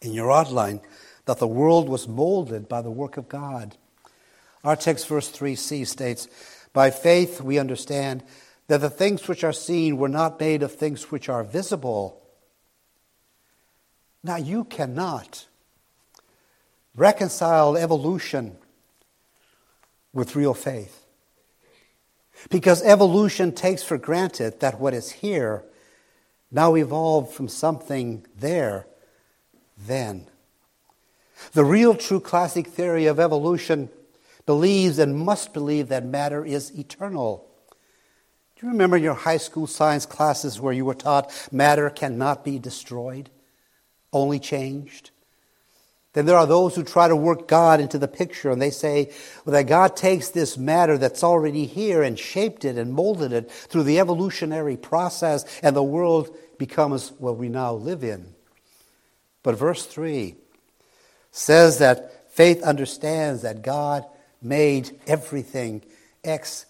In 0.03 0.13
your 0.13 0.31
outline, 0.31 0.83
that 1.25 1.39
the 1.39 1.49
world 1.49 1.89
was 1.89 2.07
molded 2.07 2.69
by 2.69 2.83
the 2.83 2.91
work 2.91 3.17
of 3.17 3.31
God. 3.31 3.79
Our 4.63 4.77
text, 4.77 5.09
verse 5.09 5.33
3c, 5.33 5.87
states 5.87 6.29
By 6.75 6.91
faith 6.91 7.41
we 7.41 7.59
understand 7.59 8.23
that 8.69 8.83
the 8.83 8.91
things 8.91 9.27
which 9.27 9.43
are 9.43 9.55
seen 9.55 9.97
were 9.97 10.09
not 10.09 10.39
made 10.39 10.63
of 10.63 10.75
things 10.75 11.11
which 11.11 11.31
are 11.31 11.43
visible. 11.43 12.21
Now, 14.23 14.37
you 14.37 14.65
cannot 14.65 15.47
reconcile 16.95 17.75
evolution 17.77 18.59
with 20.13 20.37
real 20.37 20.55
faith. 20.55 21.07
Because 22.51 22.83
evolution 22.83 23.53
takes 23.53 23.83
for 23.83 23.97
granted 23.97 24.61
that 24.61 24.79
what 24.79 24.93
is 24.93 25.11
here 25.11 25.65
now 26.55 26.77
evolved 26.77 27.35
from 27.35 27.49
something 27.49 28.25
there 28.39 28.87
then. 29.77 30.29
The 31.53 31.65
real 31.65 31.97
true 31.97 32.21
classic 32.21 32.69
theory 32.69 33.07
of 33.07 33.19
evolution 33.19 33.91
believes 34.47 35.01
and 35.01 35.19
must 35.19 35.53
believe 35.53 35.89
that 35.89 36.05
matter 36.05 36.45
is 36.45 36.71
eternal. 36.79 37.51
Do 38.55 38.67
you 38.67 38.73
remember 38.73 38.97
your 38.97 39.15
high 39.15 39.39
school 39.39 39.67
science 39.67 40.07
classes 40.07 40.61
where 40.61 40.73
you 40.73 40.85
were 40.85 40.95
taught 40.95 41.33
matter 41.51 41.91
cannot 41.91 42.45
be 42.45 42.61
destroyed, 42.61 43.31
only 44.13 44.39
changed? 44.39 45.11
Then 46.15 46.27
there 46.27 46.37
are 46.37 46.47
those 46.47 46.75
who 46.75 46.85
try 46.85 47.09
to 47.09 47.17
work 47.17 47.49
God 47.49 47.81
into 47.81 47.99
the 47.99 48.09
picture 48.09 48.51
and 48.51 48.63
they 48.63 48.71
say 48.71 49.13
well, 49.45 49.53
that 49.53 49.67
God 49.67 49.97
takes 49.97 50.31
this 50.31 50.57
matter 50.57 50.97
that's 50.97 51.25
already 51.25 51.67
here 51.67 52.03
and 52.03 52.19
shaped 52.19 52.65
it 52.65 52.79
and 52.79 52.93
molded 52.93 53.33
it 53.33 53.51
through 53.51 53.83
the 53.83 53.99
evolutionary 53.99 54.77
process 54.77 55.45
and 55.61 55.75
the 55.75 55.83
world 55.83 56.35
becomes 56.57 57.11
what 57.19 57.37
we 57.37 57.49
now 57.49 57.75
live 57.75 58.05
in. 58.05 58.33
But 59.43 59.59
verse 59.59 59.85
3 59.85 60.37
says 61.33 61.79
that 61.79 62.31
faith 62.33 62.63
understands 62.63 63.43
that 63.43 63.63
God 63.63 64.05
made 64.41 65.01
everything 65.09 65.83
ex 66.23 66.65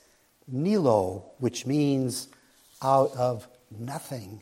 nihilo, 0.51 1.33
which 1.39 1.67
means 1.67 2.29
out 2.83 3.13
of 3.15 3.47
nothing. 3.71 4.41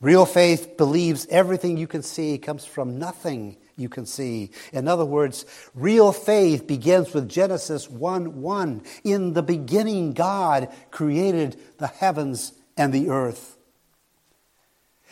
Real 0.00 0.24
faith 0.24 0.76
believes 0.78 1.26
everything 1.28 1.76
you 1.76 1.86
can 1.86 2.02
see 2.02 2.38
comes 2.38 2.64
from 2.64 2.98
nothing 2.98 3.58
you 3.76 3.88
can 3.88 4.06
see. 4.06 4.50
In 4.72 4.88
other 4.88 5.04
words, 5.04 5.44
real 5.74 6.12
faith 6.12 6.66
begins 6.66 7.12
with 7.12 7.28
Genesis 7.28 7.88
1 7.88 8.40
1. 8.40 8.82
In 9.04 9.34
the 9.34 9.42
beginning, 9.42 10.12
God 10.12 10.68
created 10.90 11.60
the 11.78 11.86
heavens 11.86 12.52
and 12.76 12.92
the 12.92 13.10
earth. 13.10 13.58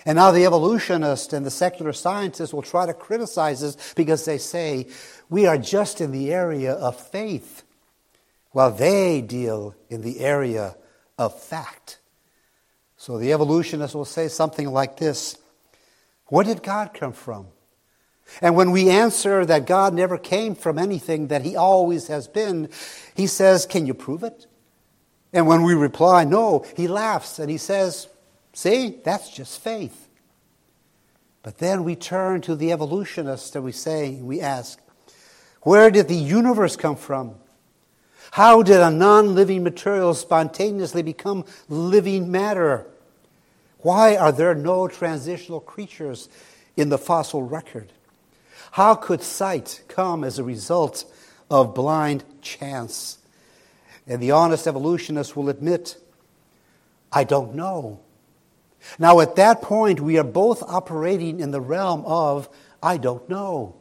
And 0.07 0.17
now 0.17 0.31
the 0.31 0.47
evolutionists 0.47 1.33
and 1.33 1.45
the 1.45 1.51
secular 1.51 1.93
scientists 1.93 2.55
will 2.55 2.63
try 2.63 2.87
to 2.87 2.95
criticize 2.95 3.63
us 3.63 3.93
because 3.95 4.25
they 4.25 4.39
say 4.39 4.87
we 5.29 5.47
are 5.47 5.59
just 5.59 6.01
in 6.01 6.13
the 6.13 6.33
area 6.33 6.73
of 6.73 6.99
faith, 6.99 7.63
while 8.53 8.71
they 8.71 9.21
deal 9.21 9.75
in 9.91 10.01
the 10.01 10.21
area 10.21 10.77
of 11.19 11.39
fact. 11.39 11.99
So 12.99 13.17
the 13.17 13.33
evolutionist 13.33 13.95
will 13.95 14.05
say 14.05 14.29
something 14.29 14.71
like 14.71 14.99
this 14.99 15.39
Where 16.27 16.45
did 16.45 16.63
God 16.63 16.93
come 16.93 17.15
from? 17.15 17.47
And 18.43 18.55
when 18.55 18.73
we 18.73 18.91
answer 18.91 19.47
that 19.47 19.67
God 19.67 19.95
never 19.95 20.19
came 20.19 20.55
from 20.55 20.79
anything, 20.79 21.29
that 21.29 21.43
He 21.43 21.57
always 21.57 22.09
has 22.09 22.29
been, 22.29 22.69
He 23.15 23.27
says, 23.27 23.65
Can 23.65 23.87
you 23.87 23.95
prove 23.95 24.23
it? 24.23 24.47
And 25.33 25.47
when 25.47 25.63
we 25.63 25.73
reply, 25.75 26.25
No, 26.25 26.67
He 26.77 26.87
laughs 26.87 27.39
and 27.39 27.51
He 27.51 27.57
says, 27.57 28.09
See, 28.53 28.99
that's 29.03 29.31
just 29.31 29.63
faith. 29.63 30.09
But 31.43 31.59
then 31.59 31.85
we 31.85 31.97
turn 31.97 32.41
to 32.43 32.57
the 32.57 32.73
evolutionist 32.73 33.55
and 33.57 33.65
we 33.65 33.73
say, 33.73 34.17
we 34.17 34.41
ask, 34.41 34.81
where 35.63 35.91
did 35.91 36.09
the 36.09 36.15
universe 36.15 36.77
come 36.77 36.97
from? 36.97 37.37
How 38.33 38.63
did 38.63 38.81
a 38.81 38.91
non 38.91 39.35
living 39.35 39.63
material 39.63 40.15
spontaneously 40.15 41.03
become 41.03 41.45
living 41.69 42.31
matter? 42.31 42.87
Why 43.79 44.17
are 44.17 44.33
there 44.33 44.55
no 44.55 44.89
transitional 44.89 45.61
creatures 45.61 46.29
in 46.77 46.89
the 46.89 46.99
fossil 46.99 47.43
record? 47.43 47.93
How 48.73 48.95
could 48.95 49.23
sight 49.23 49.83
come 49.89 50.25
as 50.25 50.39
a 50.39 50.45
result 50.45 51.05
of 51.51 51.75
blind 51.75 52.25
chance? 52.43 53.19
And 54.07 54.21
the 54.21 54.33
honest 54.33 54.67
evolutionist 54.67 55.37
will 55.37 55.49
admit, 55.49 55.97
I 57.13 57.25
don't 57.25 57.55
know. 57.55 58.01
Now, 58.99 59.21
at 59.21 59.37
that 59.37 59.63
point, 59.63 60.01
we 60.01 60.19
are 60.19 60.25
both 60.25 60.63
operating 60.63 61.41
in 61.41 61.51
the 61.51 61.61
realm 61.61 62.05
of, 62.05 62.49
I 62.83 62.97
don't 62.97 63.29
know. 63.29 63.75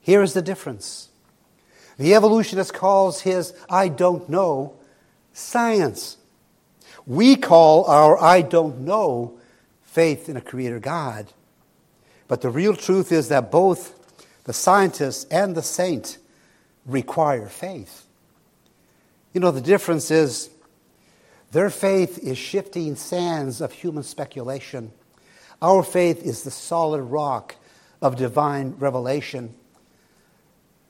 Here 0.00 0.22
is 0.22 0.32
the 0.32 0.42
difference. 0.42 1.09
The 2.00 2.14
evolutionist 2.14 2.72
calls 2.72 3.20
his 3.20 3.52
I 3.68 3.88
don't 3.88 4.26
know 4.30 4.72
science. 5.34 6.16
We 7.04 7.36
call 7.36 7.84
our 7.84 8.18
I 8.18 8.40
don't 8.40 8.80
know 8.86 9.38
faith 9.82 10.26
in 10.26 10.38
a 10.38 10.40
creator 10.40 10.80
God. 10.80 11.30
But 12.26 12.40
the 12.40 12.48
real 12.48 12.74
truth 12.74 13.12
is 13.12 13.28
that 13.28 13.50
both 13.50 14.16
the 14.44 14.54
scientist 14.54 15.30
and 15.30 15.54
the 15.54 15.62
saint 15.62 16.16
require 16.86 17.48
faith. 17.48 18.06
You 19.34 19.42
know, 19.42 19.50
the 19.50 19.60
difference 19.60 20.10
is 20.10 20.48
their 21.52 21.68
faith 21.68 22.18
is 22.20 22.38
shifting 22.38 22.96
sands 22.96 23.60
of 23.60 23.72
human 23.72 24.04
speculation. 24.04 24.90
Our 25.60 25.82
faith 25.82 26.24
is 26.24 26.44
the 26.44 26.50
solid 26.50 27.02
rock 27.02 27.56
of 28.00 28.16
divine 28.16 28.76
revelation. 28.78 29.54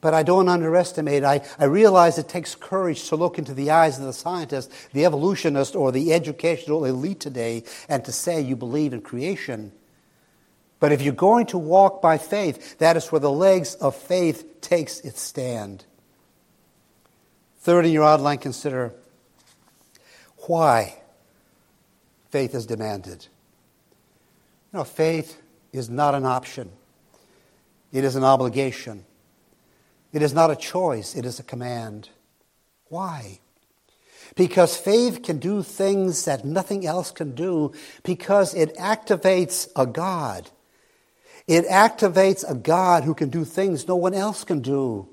But 0.00 0.14
I 0.14 0.22
don't 0.22 0.48
underestimate. 0.48 1.24
I, 1.24 1.42
I 1.58 1.64
realize 1.64 2.16
it 2.16 2.28
takes 2.28 2.54
courage 2.54 3.08
to 3.08 3.16
look 3.16 3.38
into 3.38 3.52
the 3.52 3.70
eyes 3.70 3.98
of 3.98 4.04
the 4.04 4.12
scientist, 4.12 4.72
the 4.92 5.04
evolutionist, 5.04 5.76
or 5.76 5.92
the 5.92 6.12
educational 6.12 6.84
elite 6.86 7.20
today 7.20 7.64
and 7.88 8.04
to 8.04 8.12
say 8.12 8.40
you 8.40 8.56
believe 8.56 8.92
in 8.92 9.02
creation. 9.02 9.72
But 10.78 10.92
if 10.92 11.02
you're 11.02 11.12
going 11.12 11.46
to 11.46 11.58
walk 11.58 12.00
by 12.00 12.16
faith, 12.16 12.78
that 12.78 12.96
is 12.96 13.12
where 13.12 13.20
the 13.20 13.30
legs 13.30 13.74
of 13.74 13.94
faith 13.94 14.62
takes 14.62 15.00
its 15.00 15.20
stand. 15.20 15.84
Third 17.58 17.84
in 17.84 17.92
your 17.92 18.04
outline, 18.04 18.38
consider 18.38 18.94
why 20.46 20.96
faith 22.30 22.54
is 22.54 22.64
demanded. 22.64 23.26
No, 24.72 24.84
faith 24.84 25.40
is 25.72 25.90
not 25.90 26.14
an 26.14 26.24
option, 26.24 26.70
it 27.92 28.02
is 28.02 28.16
an 28.16 28.24
obligation. 28.24 29.04
It 30.12 30.22
is 30.22 30.34
not 30.34 30.50
a 30.50 30.56
choice, 30.56 31.14
it 31.14 31.24
is 31.24 31.38
a 31.38 31.44
command. 31.44 32.08
Why? 32.88 33.38
Because 34.36 34.76
faith 34.76 35.22
can 35.22 35.38
do 35.38 35.62
things 35.62 36.24
that 36.24 36.44
nothing 36.44 36.86
else 36.86 37.10
can 37.10 37.34
do, 37.34 37.72
because 38.02 38.54
it 38.54 38.76
activates 38.76 39.68
a 39.76 39.86
God. 39.86 40.50
It 41.46 41.66
activates 41.66 42.48
a 42.48 42.54
God 42.54 43.04
who 43.04 43.14
can 43.14 43.28
do 43.28 43.44
things 43.44 43.88
no 43.88 43.96
one 43.96 44.14
else 44.14 44.44
can 44.44 44.60
do. 44.60 45.08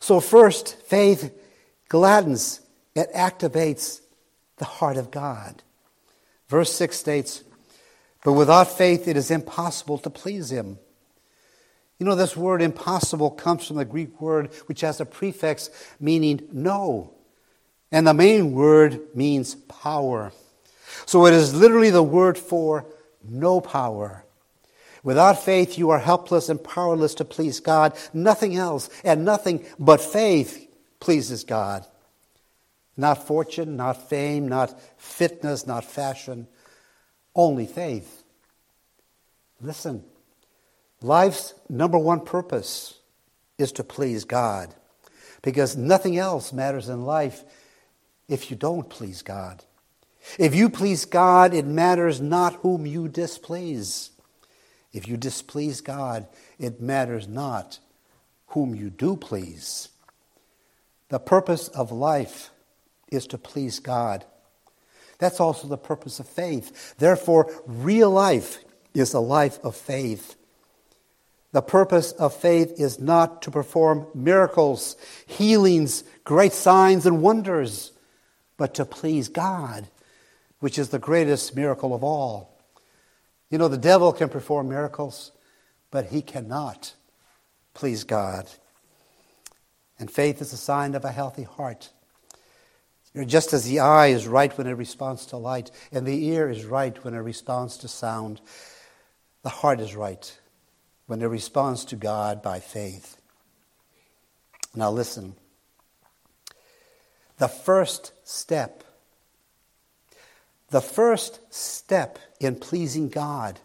So, 0.00 0.20
first, 0.20 0.80
faith 0.82 1.32
gladdens, 1.88 2.60
it 2.94 3.12
activates 3.14 4.00
the 4.58 4.64
heart 4.64 4.96
of 4.96 5.10
God. 5.10 5.62
Verse 6.48 6.72
6 6.72 6.96
states, 6.96 7.42
But 8.24 8.32
without 8.32 8.68
faith 8.68 9.08
it 9.08 9.16
is 9.16 9.30
impossible 9.30 9.98
to 9.98 10.10
please 10.10 10.50
him. 10.50 10.78
You 11.98 12.06
know, 12.06 12.14
this 12.14 12.36
word 12.36 12.60
impossible 12.60 13.30
comes 13.30 13.66
from 13.66 13.76
the 13.76 13.84
Greek 13.84 14.20
word 14.20 14.50
which 14.66 14.82
has 14.82 15.00
a 15.00 15.06
prefix 15.06 15.70
meaning 15.98 16.46
no. 16.52 17.14
And 17.90 18.06
the 18.06 18.14
main 18.14 18.52
word 18.52 19.00
means 19.14 19.54
power. 19.54 20.32
So 21.06 21.26
it 21.26 21.34
is 21.34 21.54
literally 21.54 21.90
the 21.90 22.02
word 22.02 22.36
for 22.36 22.86
no 23.22 23.60
power. 23.60 24.24
Without 25.02 25.42
faith, 25.42 25.78
you 25.78 25.90
are 25.90 26.00
helpless 26.00 26.48
and 26.48 26.62
powerless 26.62 27.14
to 27.14 27.24
please 27.24 27.60
God. 27.60 27.96
Nothing 28.12 28.56
else 28.56 28.90
and 29.04 29.24
nothing 29.24 29.64
but 29.78 30.00
faith 30.00 30.68
pleases 30.98 31.44
God. 31.44 31.86
Not 32.96 33.26
fortune, 33.26 33.76
not 33.76 34.08
fame, 34.08 34.48
not 34.48 34.78
fitness, 34.98 35.66
not 35.66 35.84
fashion, 35.84 36.48
only 37.34 37.66
faith. 37.66 38.24
Listen, 39.60 40.02
life's 41.06 41.54
number 41.68 41.98
one 41.98 42.20
purpose 42.20 42.98
is 43.58 43.72
to 43.72 43.84
please 43.84 44.24
God 44.24 44.74
because 45.42 45.76
nothing 45.76 46.18
else 46.18 46.52
matters 46.52 46.88
in 46.88 47.04
life 47.04 47.44
if 48.28 48.50
you 48.50 48.56
don't 48.56 48.90
please 48.90 49.22
God. 49.22 49.62
If 50.38 50.54
you 50.54 50.68
please 50.68 51.04
God, 51.04 51.54
it 51.54 51.64
matters 51.64 52.20
not 52.20 52.54
whom 52.56 52.84
you 52.84 53.08
displease. 53.08 54.10
If 54.92 55.06
you 55.06 55.16
displease 55.16 55.80
God, 55.80 56.26
it 56.58 56.80
matters 56.80 57.28
not 57.28 57.78
whom 58.48 58.74
you 58.74 58.90
do 58.90 59.16
please. 59.16 59.88
The 61.08 61.20
purpose 61.20 61.68
of 61.68 61.92
life 61.92 62.50
is 63.12 63.26
to 63.28 63.38
please 63.38 63.78
God. 63.78 64.24
That's 65.18 65.38
also 65.38 65.68
the 65.68 65.78
purpose 65.78 66.18
of 66.18 66.28
faith. 66.28 66.96
Therefore, 66.98 67.50
real 67.64 68.10
life 68.10 68.58
is 68.94 69.14
a 69.14 69.20
life 69.20 69.58
of 69.62 69.76
faith. 69.76 70.34
The 71.56 71.62
purpose 71.62 72.12
of 72.12 72.36
faith 72.36 72.78
is 72.78 73.00
not 73.00 73.40
to 73.40 73.50
perform 73.50 74.08
miracles, 74.14 74.94
healings, 75.24 76.04
great 76.22 76.52
signs, 76.52 77.06
and 77.06 77.22
wonders, 77.22 77.92
but 78.58 78.74
to 78.74 78.84
please 78.84 79.28
God, 79.28 79.88
which 80.60 80.78
is 80.78 80.90
the 80.90 80.98
greatest 80.98 81.56
miracle 81.56 81.94
of 81.94 82.04
all. 82.04 82.60
You 83.48 83.56
know, 83.56 83.68
the 83.68 83.78
devil 83.78 84.12
can 84.12 84.28
perform 84.28 84.68
miracles, 84.68 85.32
but 85.90 86.08
he 86.08 86.20
cannot 86.20 86.92
please 87.72 88.04
God. 88.04 88.50
And 89.98 90.10
faith 90.10 90.42
is 90.42 90.52
a 90.52 90.58
sign 90.58 90.94
of 90.94 91.06
a 91.06 91.10
healthy 91.10 91.44
heart. 91.44 91.88
Just 93.24 93.54
as 93.54 93.64
the 93.64 93.80
eye 93.80 94.08
is 94.08 94.28
right 94.28 94.52
when 94.58 94.66
it 94.66 94.72
responds 94.72 95.24
to 95.24 95.38
light, 95.38 95.70
and 95.90 96.04
the 96.04 96.22
ear 96.26 96.50
is 96.50 96.66
right 96.66 97.02
when 97.02 97.14
it 97.14 97.20
responds 97.20 97.78
to 97.78 97.88
sound, 97.88 98.42
the 99.42 99.48
heart 99.48 99.80
is 99.80 99.96
right 99.96 100.38
when 101.06 101.22
it 101.22 101.26
responds 101.26 101.84
to 101.86 101.96
God 101.96 102.42
by 102.42 102.60
faith. 102.60 103.16
Now, 104.74 104.90
listen. 104.90 105.34
The 107.38 107.48
first 107.48 108.12
step, 108.24 108.82
the 110.70 110.80
first 110.80 111.40
step 111.52 112.18
in 112.40 112.56
pleasing 112.56 113.08
God 113.08 113.60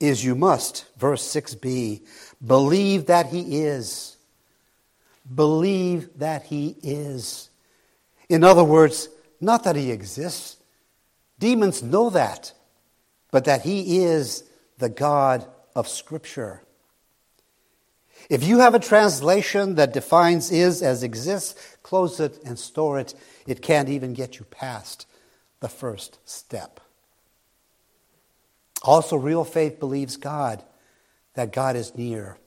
is 0.00 0.24
you 0.24 0.34
must, 0.34 0.86
verse 0.98 1.22
6b, 1.22 2.02
believe 2.44 3.06
that 3.06 3.26
He 3.26 3.62
is. 3.62 4.16
Believe 5.34 6.18
that 6.18 6.44
He 6.44 6.76
is. 6.82 7.48
In 8.28 8.44
other 8.44 8.64
words, 8.64 9.08
not 9.40 9.64
that 9.64 9.76
he 9.76 9.90
exists. 9.90 10.56
Demons 11.38 11.82
know 11.82 12.10
that, 12.10 12.52
but 13.30 13.44
that 13.44 13.62
he 13.62 14.04
is 14.04 14.44
the 14.78 14.88
God 14.88 15.46
of 15.74 15.88
Scripture. 15.88 16.62
If 18.30 18.44
you 18.44 18.60
have 18.60 18.74
a 18.74 18.78
translation 18.78 19.74
that 19.74 19.92
defines 19.92 20.50
is 20.50 20.82
as 20.82 21.02
exists, 21.02 21.76
close 21.82 22.20
it 22.20 22.38
and 22.44 22.58
store 22.58 22.98
it. 22.98 23.14
It 23.46 23.60
can't 23.60 23.88
even 23.88 24.14
get 24.14 24.38
you 24.38 24.46
past 24.46 25.06
the 25.60 25.68
first 25.68 26.18
step. 26.24 26.80
Also, 28.82 29.16
real 29.16 29.44
faith 29.44 29.78
believes 29.80 30.16
God, 30.16 30.62
that 31.34 31.52
God 31.52 31.76
is 31.76 31.96
near, 31.96 32.38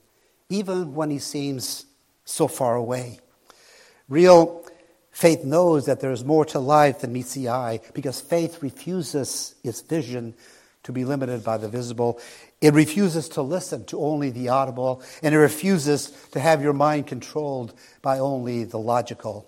even 0.48 0.94
when 0.94 1.10
he 1.10 1.18
seems 1.18 1.84
so 2.24 2.48
far 2.48 2.74
away. 2.74 3.20
Real 4.08 4.64
Faith 5.18 5.42
knows 5.42 5.86
that 5.86 5.98
there 5.98 6.12
is 6.12 6.24
more 6.24 6.44
to 6.44 6.60
life 6.60 7.00
than 7.00 7.12
meets 7.12 7.34
the 7.34 7.48
eye 7.48 7.80
because 7.92 8.20
faith 8.20 8.62
refuses 8.62 9.56
its 9.64 9.80
vision 9.80 10.32
to 10.88 10.92
be 10.92 11.04
limited 11.04 11.44
by 11.44 11.58
the 11.58 11.68
visible. 11.68 12.18
It 12.62 12.72
refuses 12.72 13.28
to 13.30 13.42
listen 13.42 13.84
to 13.86 14.00
only 14.00 14.30
the 14.30 14.48
audible, 14.48 15.02
and 15.22 15.34
it 15.34 15.38
refuses 15.38 16.10
to 16.32 16.40
have 16.40 16.62
your 16.62 16.72
mind 16.72 17.06
controlled 17.06 17.74
by 18.00 18.18
only 18.18 18.64
the 18.64 18.78
logical. 18.78 19.46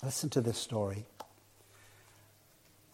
Listen 0.00 0.30
to 0.30 0.40
this 0.40 0.58
story. 0.58 1.06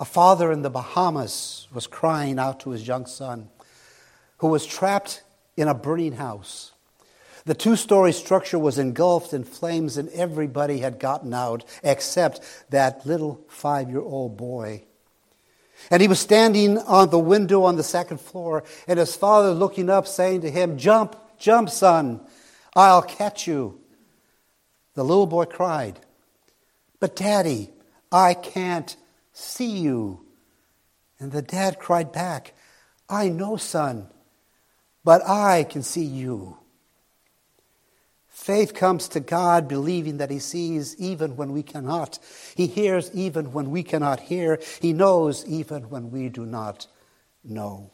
A 0.01 0.07
father 0.07 0.51
in 0.51 0.63
the 0.63 0.71
Bahamas 0.71 1.69
was 1.71 1.87
crying 1.87 2.39
out 2.39 2.61
to 2.61 2.71
his 2.71 2.89
young 2.89 3.05
son, 3.05 3.51
who 4.39 4.47
was 4.47 4.65
trapped 4.65 5.23
in 5.59 5.69
a 5.69 5.75
burning 5.75 6.15
house. 6.15 6.73
The 7.45 7.55
two 7.55 7.77
story 7.77 8.13
structure 8.13 8.59
was 8.59 8.79
engulfed 8.79 9.35
in 9.35 9.45
flames, 9.45 9.99
and 9.99 10.09
everybody 10.09 10.79
had 10.79 10.99
gotten 10.99 11.35
out 11.35 11.63
except 11.83 12.41
that 12.71 13.05
little 13.05 13.45
five 13.49 13.91
year 13.91 14.01
old 14.01 14.39
boy. 14.39 14.85
And 15.91 16.01
he 16.01 16.09
was 16.09 16.21
standing 16.21 16.79
on 16.79 17.11
the 17.11 17.19
window 17.19 17.65
on 17.65 17.77
the 17.77 17.83
second 17.83 18.21
floor, 18.21 18.65
and 18.87 18.99
his 18.99 19.17
father 19.17 19.53
looking 19.53 19.91
up, 19.91 20.07
saying 20.07 20.43
to 20.43 20.51
him, 20.51 20.79
Jump, 20.79 21.17
jump, 21.39 21.71
son, 21.71 22.21
I'll 22.75 23.03
catch 23.03 23.47
you. 23.47 23.81
The 24.95 25.05
little 25.05 25.27
boy 25.27 25.45
cried, 25.45 26.01
But, 27.01 27.17
Daddy, 27.17 27.71
I 28.11 28.35
can't 28.35 28.97
see 29.33 29.79
you. 29.79 30.25
And 31.19 31.33
the 31.33 31.43
dad 31.43 31.79
cried 31.79 32.13
back, 32.13 32.55
I 33.09 33.29
know, 33.29 33.57
son, 33.57 34.09
but 35.05 35.27
I 35.29 35.65
can 35.65 35.83
see 35.83 36.05
you. 36.05 36.59
Faith 38.45 38.75
comes 38.75 39.09
to 39.09 39.21
God 39.21 39.69
believing 39.69 40.19
that 40.19 40.31
He 40.31 40.39
sees 40.39 40.95
even 40.99 41.35
when 41.35 41.51
we 41.51 41.63
cannot. 41.63 42.19
He 42.55 42.67
hears 42.67 43.11
even 43.15 43.53
when 43.55 43.71
we 43.71 43.83
cannot 43.83 44.21
hear. 44.21 44.61
He 44.83 44.93
knows 44.93 45.47
even 45.47 45.89
when 45.89 46.11
we 46.11 46.29
do 46.29 46.45
not 46.45 46.87
know. 47.43 47.91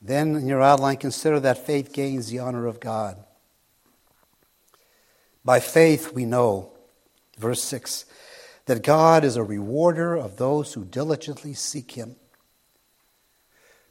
Then, 0.00 0.36
in 0.36 0.46
your 0.46 0.62
outline, 0.62 0.96
consider 0.96 1.38
that 1.40 1.66
faith 1.66 1.92
gains 1.92 2.30
the 2.30 2.38
honor 2.38 2.64
of 2.64 2.80
God. 2.80 3.22
By 5.44 5.60
faith, 5.60 6.14
we 6.14 6.24
know, 6.24 6.72
verse 7.36 7.62
6, 7.62 8.06
that 8.64 8.82
God 8.82 9.22
is 9.22 9.36
a 9.36 9.42
rewarder 9.42 10.16
of 10.16 10.38
those 10.38 10.72
who 10.72 10.86
diligently 10.86 11.52
seek 11.52 11.90
Him. 11.90 12.16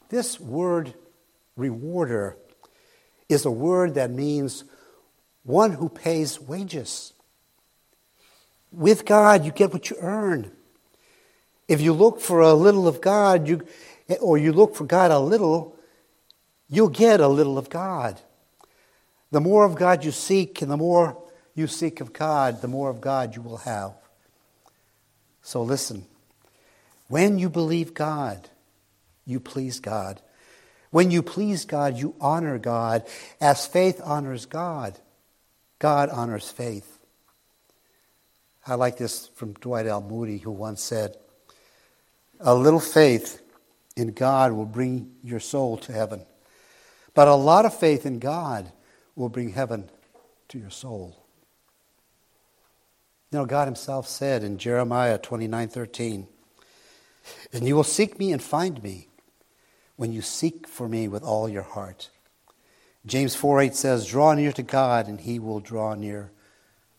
This 0.10 0.40
word, 0.40 0.96
rewarder, 1.56 2.38
is 3.30 3.46
a 3.46 3.52
word 3.52 3.96
that 3.96 4.12
means 4.12 4.64
one 5.44 5.74
who 5.74 5.90
pays 5.90 6.40
wages. 6.40 7.14
With 8.72 9.06
God, 9.06 9.46
you 9.46 9.52
get 9.52 9.74
what 9.74 9.90
you 9.90 9.98
earn. 10.00 10.52
If 11.68 11.82
you 11.82 11.94
look 11.94 12.20
for 12.20 12.42
a 12.42 12.54
little 12.54 12.88
of 12.88 13.02
God, 13.02 13.48
you, 13.48 13.66
or 14.22 14.38
you 14.38 14.52
look 14.54 14.76
for 14.76 14.86
God 14.86 15.12
a 15.12 15.20
little, 15.20 15.78
you'll 16.70 16.90
get 16.90 17.20
a 17.20 17.28
little 17.28 17.58
of 17.58 17.70
God. 17.70 18.20
The 19.32 19.42
more 19.42 19.66
of 19.66 19.76
God 19.76 20.04
you 20.04 20.12
seek, 20.12 20.62
and 20.62 20.70
the 20.70 20.78
more 20.78 21.22
you 21.56 21.68
seek 21.68 22.02
of 22.02 22.14
God, 22.14 22.62
the 22.62 22.68
more 22.68 22.90
of 22.90 23.02
God 23.02 23.36
you 23.36 23.42
will 23.42 23.58
have. 23.58 23.94
So 25.42 25.62
listen 25.62 26.06
when 27.08 27.38
you 27.38 27.50
believe 27.50 27.94
God, 27.94 28.50
you 29.26 29.40
please 29.40 29.80
God. 29.80 30.22
When 30.96 31.12
you 31.12 31.24
please 31.24 31.66
God, 31.66 31.98
you 31.98 32.16
honor 32.22 32.58
God. 32.58 33.06
As 33.42 33.68
faith 33.68 34.00
honors 34.02 34.46
God, 34.46 34.98
God 35.78 36.08
honors 36.08 36.50
faith. 36.50 37.00
I 38.66 38.76
like 38.76 38.96
this 38.96 39.28
from 39.36 39.56
Dwight 39.56 39.88
L. 39.88 40.00
Moody, 40.00 40.38
who 40.38 40.52
once 40.52 40.82
said, 40.82 41.18
A 42.40 42.56
little 42.56 42.80
faith 42.80 43.42
in 43.98 44.14
God 44.14 44.54
will 44.54 44.66
bring 44.66 45.12
your 45.22 45.42
soul 45.42 45.76
to 45.80 45.92
heaven, 45.92 46.26
but 47.14 47.28
a 47.28 47.36
lot 47.36 47.66
of 47.66 47.78
faith 47.78 48.06
in 48.06 48.20
God 48.20 48.72
will 49.18 49.28
bring 49.28 49.50
heaven 49.50 49.90
to 50.48 50.58
your 50.58 50.70
soul. 50.70 51.26
You 53.34 53.40
know, 53.40 53.46
God 53.46 53.68
Himself 53.68 54.08
said 54.08 54.46
in 54.46 54.58
Jeremiah 54.58 55.18
29 55.18 55.68
13, 55.68 56.28
And 57.52 57.68
you 57.68 57.76
will 57.76 57.84
seek 57.84 58.18
me 58.18 58.32
and 58.32 58.42
find 58.42 58.82
me 58.82 59.10
when 59.96 60.12
you 60.12 60.22
seek 60.22 60.68
for 60.68 60.88
me 60.88 61.08
with 61.08 61.24
all 61.24 61.48
your 61.48 61.64
heart. 61.64 62.10
James 63.06 63.36
4 63.36 63.62
8 63.62 63.76
says, 63.76 64.08
Draw 64.08 64.34
near 64.34 64.52
to 64.52 64.64
God, 64.64 65.08
and 65.08 65.22
he 65.22 65.40
will 65.40 65.60
draw 65.60 65.94
near 65.94 66.32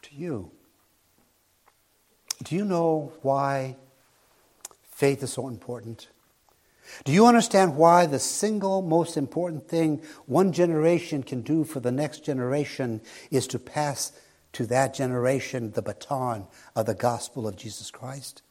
to 0.03 0.15
you. 0.15 0.51
Do 2.43 2.55
you 2.55 2.65
know 2.65 3.13
why 3.23 3.77
faith 4.91 5.23
is 5.23 5.33
so 5.33 5.49
important? 5.49 6.09
Do 7.05 7.13
you 7.13 7.27
understand 7.27 7.77
why 7.77 8.07
the 8.07 8.21
single 8.21 8.83
most 8.83 9.17
important 9.17 9.69
thing 9.69 10.03
one 10.27 10.53
generation 10.53 11.23
can 11.23 11.43
do 11.43 11.65
for 11.65 11.81
the 11.81 11.91
next 11.91 12.25
generation 12.25 13.01
is 13.31 13.47
to 13.49 13.59
pass 13.59 14.13
to 14.53 14.67
that 14.67 14.95
generation 14.95 15.73
the 15.73 15.83
baton 15.83 16.47
of 16.77 16.87
the 16.87 16.95
gospel 16.95 17.49
of 17.49 17.57
Jesus 17.57 17.91
Christ? 17.91 18.43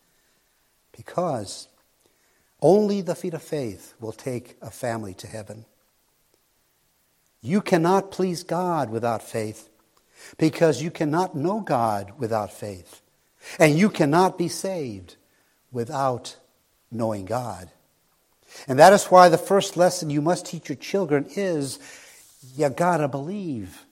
Because 0.91 1.69
only 2.65 2.99
the 3.01 3.13
feet 3.13 3.35
of 3.35 3.43
faith 3.43 3.93
will 3.99 4.11
take 4.11 4.57
a 4.59 4.71
family 4.71 5.13
to 5.13 5.27
heaven. 5.27 5.65
You 7.39 7.61
cannot 7.61 8.09
please 8.09 8.41
God 8.43 8.89
without 8.89 9.21
faith 9.21 9.69
because 10.39 10.81
you 10.81 10.89
cannot 10.89 11.35
know 11.35 11.59
God 11.59 12.13
without 12.17 12.51
faith. 12.51 13.03
And 13.59 13.77
you 13.77 13.91
cannot 13.91 14.39
be 14.39 14.47
saved 14.47 15.15
without 15.71 16.37
knowing 16.89 17.25
God. 17.25 17.69
And 18.67 18.79
that 18.79 18.93
is 18.93 19.05
why 19.05 19.29
the 19.29 19.37
first 19.37 19.77
lesson 19.77 20.09
you 20.09 20.23
must 20.23 20.47
teach 20.47 20.67
your 20.67 20.75
children 20.75 21.27
is 21.35 21.77
you 22.55 22.67
gotta 22.69 23.07
believe. 23.07 23.85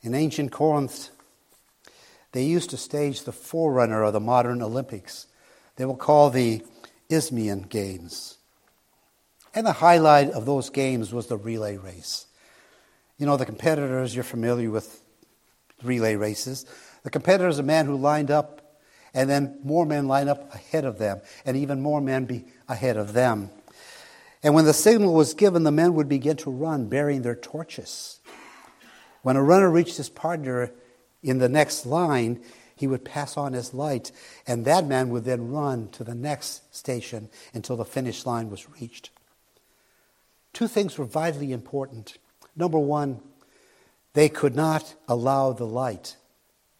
In 0.00 0.14
ancient 0.14 0.50
Corinth, 0.50 1.10
they 2.32 2.44
used 2.44 2.70
to 2.70 2.78
stage 2.78 3.24
the 3.24 3.32
forerunner 3.32 4.02
of 4.02 4.14
the 4.14 4.20
modern 4.20 4.62
Olympics. 4.62 5.26
They 5.80 5.86
will 5.86 5.96
call 5.96 6.28
the 6.28 6.62
Isthmian 7.08 7.62
Games. 7.62 8.36
And 9.54 9.66
the 9.66 9.72
highlight 9.72 10.28
of 10.28 10.44
those 10.44 10.68
games 10.68 11.10
was 11.10 11.28
the 11.28 11.38
relay 11.38 11.78
race. 11.78 12.26
You 13.16 13.24
know, 13.24 13.38
the 13.38 13.46
competitors, 13.46 14.14
you're 14.14 14.22
familiar 14.22 14.70
with 14.70 15.00
relay 15.82 16.16
races. 16.16 16.66
The 17.02 17.08
competitor 17.08 17.48
is 17.48 17.58
a 17.58 17.62
man 17.62 17.86
who 17.86 17.96
lined 17.96 18.30
up, 18.30 18.76
and 19.14 19.30
then 19.30 19.58
more 19.64 19.86
men 19.86 20.06
line 20.06 20.28
up 20.28 20.54
ahead 20.54 20.84
of 20.84 20.98
them, 20.98 21.22
and 21.46 21.56
even 21.56 21.80
more 21.80 22.02
men 22.02 22.26
be 22.26 22.44
ahead 22.68 22.98
of 22.98 23.14
them. 23.14 23.48
And 24.42 24.52
when 24.52 24.66
the 24.66 24.74
signal 24.74 25.14
was 25.14 25.32
given, 25.32 25.62
the 25.62 25.72
men 25.72 25.94
would 25.94 26.10
begin 26.10 26.36
to 26.36 26.50
run, 26.50 26.90
bearing 26.90 27.22
their 27.22 27.36
torches. 27.36 28.20
When 29.22 29.36
a 29.36 29.42
runner 29.42 29.70
reached 29.70 29.96
his 29.96 30.10
partner 30.10 30.72
in 31.22 31.38
the 31.38 31.48
next 31.48 31.86
line, 31.86 32.42
he 32.80 32.86
would 32.86 33.04
pass 33.04 33.36
on 33.36 33.52
his 33.52 33.74
light, 33.74 34.10
and 34.46 34.64
that 34.64 34.86
man 34.86 35.10
would 35.10 35.24
then 35.24 35.50
run 35.50 35.90
to 35.90 36.02
the 36.02 36.14
next 36.14 36.74
station 36.74 37.28
until 37.52 37.76
the 37.76 37.84
finish 37.84 38.24
line 38.24 38.48
was 38.48 38.70
reached. 38.70 39.10
Two 40.54 40.66
things 40.66 40.96
were 40.96 41.04
vitally 41.04 41.52
important. 41.52 42.16
Number 42.56 42.78
one, 42.78 43.20
they 44.14 44.30
could 44.30 44.56
not 44.56 44.94
allow 45.06 45.52
the 45.52 45.66
light 45.66 46.16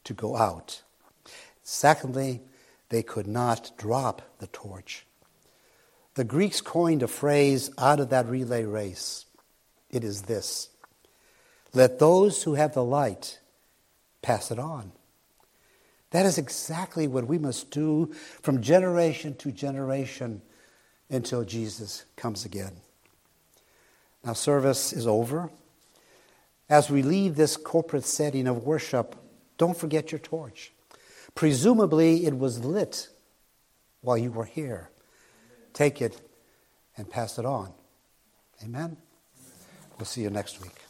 to 0.05 0.15
go 0.15 0.39
out. 0.39 0.81
Secondly, 1.63 2.41
they 2.89 3.03
could 3.03 3.27
not 3.27 3.71
drop 3.77 4.23
the 4.39 4.47
torch. 4.47 5.05
The 6.15 6.25
Greeks 6.25 6.63
coined 6.63 7.03
a 7.03 7.09
phrase 7.09 7.71
out 7.77 8.01
of 8.01 8.09
that 8.09 8.27
relay 8.27 8.65
race. 8.65 9.27
It 9.91 10.03
is 10.03 10.23
this 10.23 10.71
Let 11.75 11.99
those 11.99 12.45
who 12.45 12.55
have 12.55 12.73
the 12.73 12.85
light 12.85 13.39
pass 14.23 14.51
it 14.51 14.59
on. 14.59 14.93
That 16.11 16.27
is 16.27 16.39
exactly 16.39 17.07
what 17.07 17.27
we 17.27 17.39
must 17.39 17.71
do 17.71 18.13
from 18.43 18.63
generation 18.63 19.35
to 19.37 19.53
generation 19.53 20.43
until 21.09 21.45
Jesus 21.45 22.05
comes 22.17 22.45
again. 22.45 22.73
Now, 24.25 24.33
service 24.35 24.93
is 24.93 25.07
over. 25.07 25.51
As 26.69 26.91
we 26.91 27.03
leave 27.03 27.37
this 27.37 27.57
corporate 27.57 28.05
setting 28.05 28.47
of 28.47 28.65
worship, 28.65 29.17
don't 29.57 29.77
forget 29.77 30.13
your 30.13 30.19
torch. 30.19 30.73
Presumably, 31.35 32.27
it 32.27 32.39
was 32.39 32.65
lit 32.65 33.09
while 34.03 34.19
you 34.19 34.31
were 34.31 34.45
here. 34.45 34.91
Take 35.73 36.03
it 36.03 36.21
and 36.97 37.09
pass 37.09 37.39
it 37.39 37.47
on. 37.47 37.73
Amen? 38.63 38.97
We'll 39.99 40.07
see 40.07 40.23
you 40.23 40.31
next 40.31 40.61
week. 40.61 40.90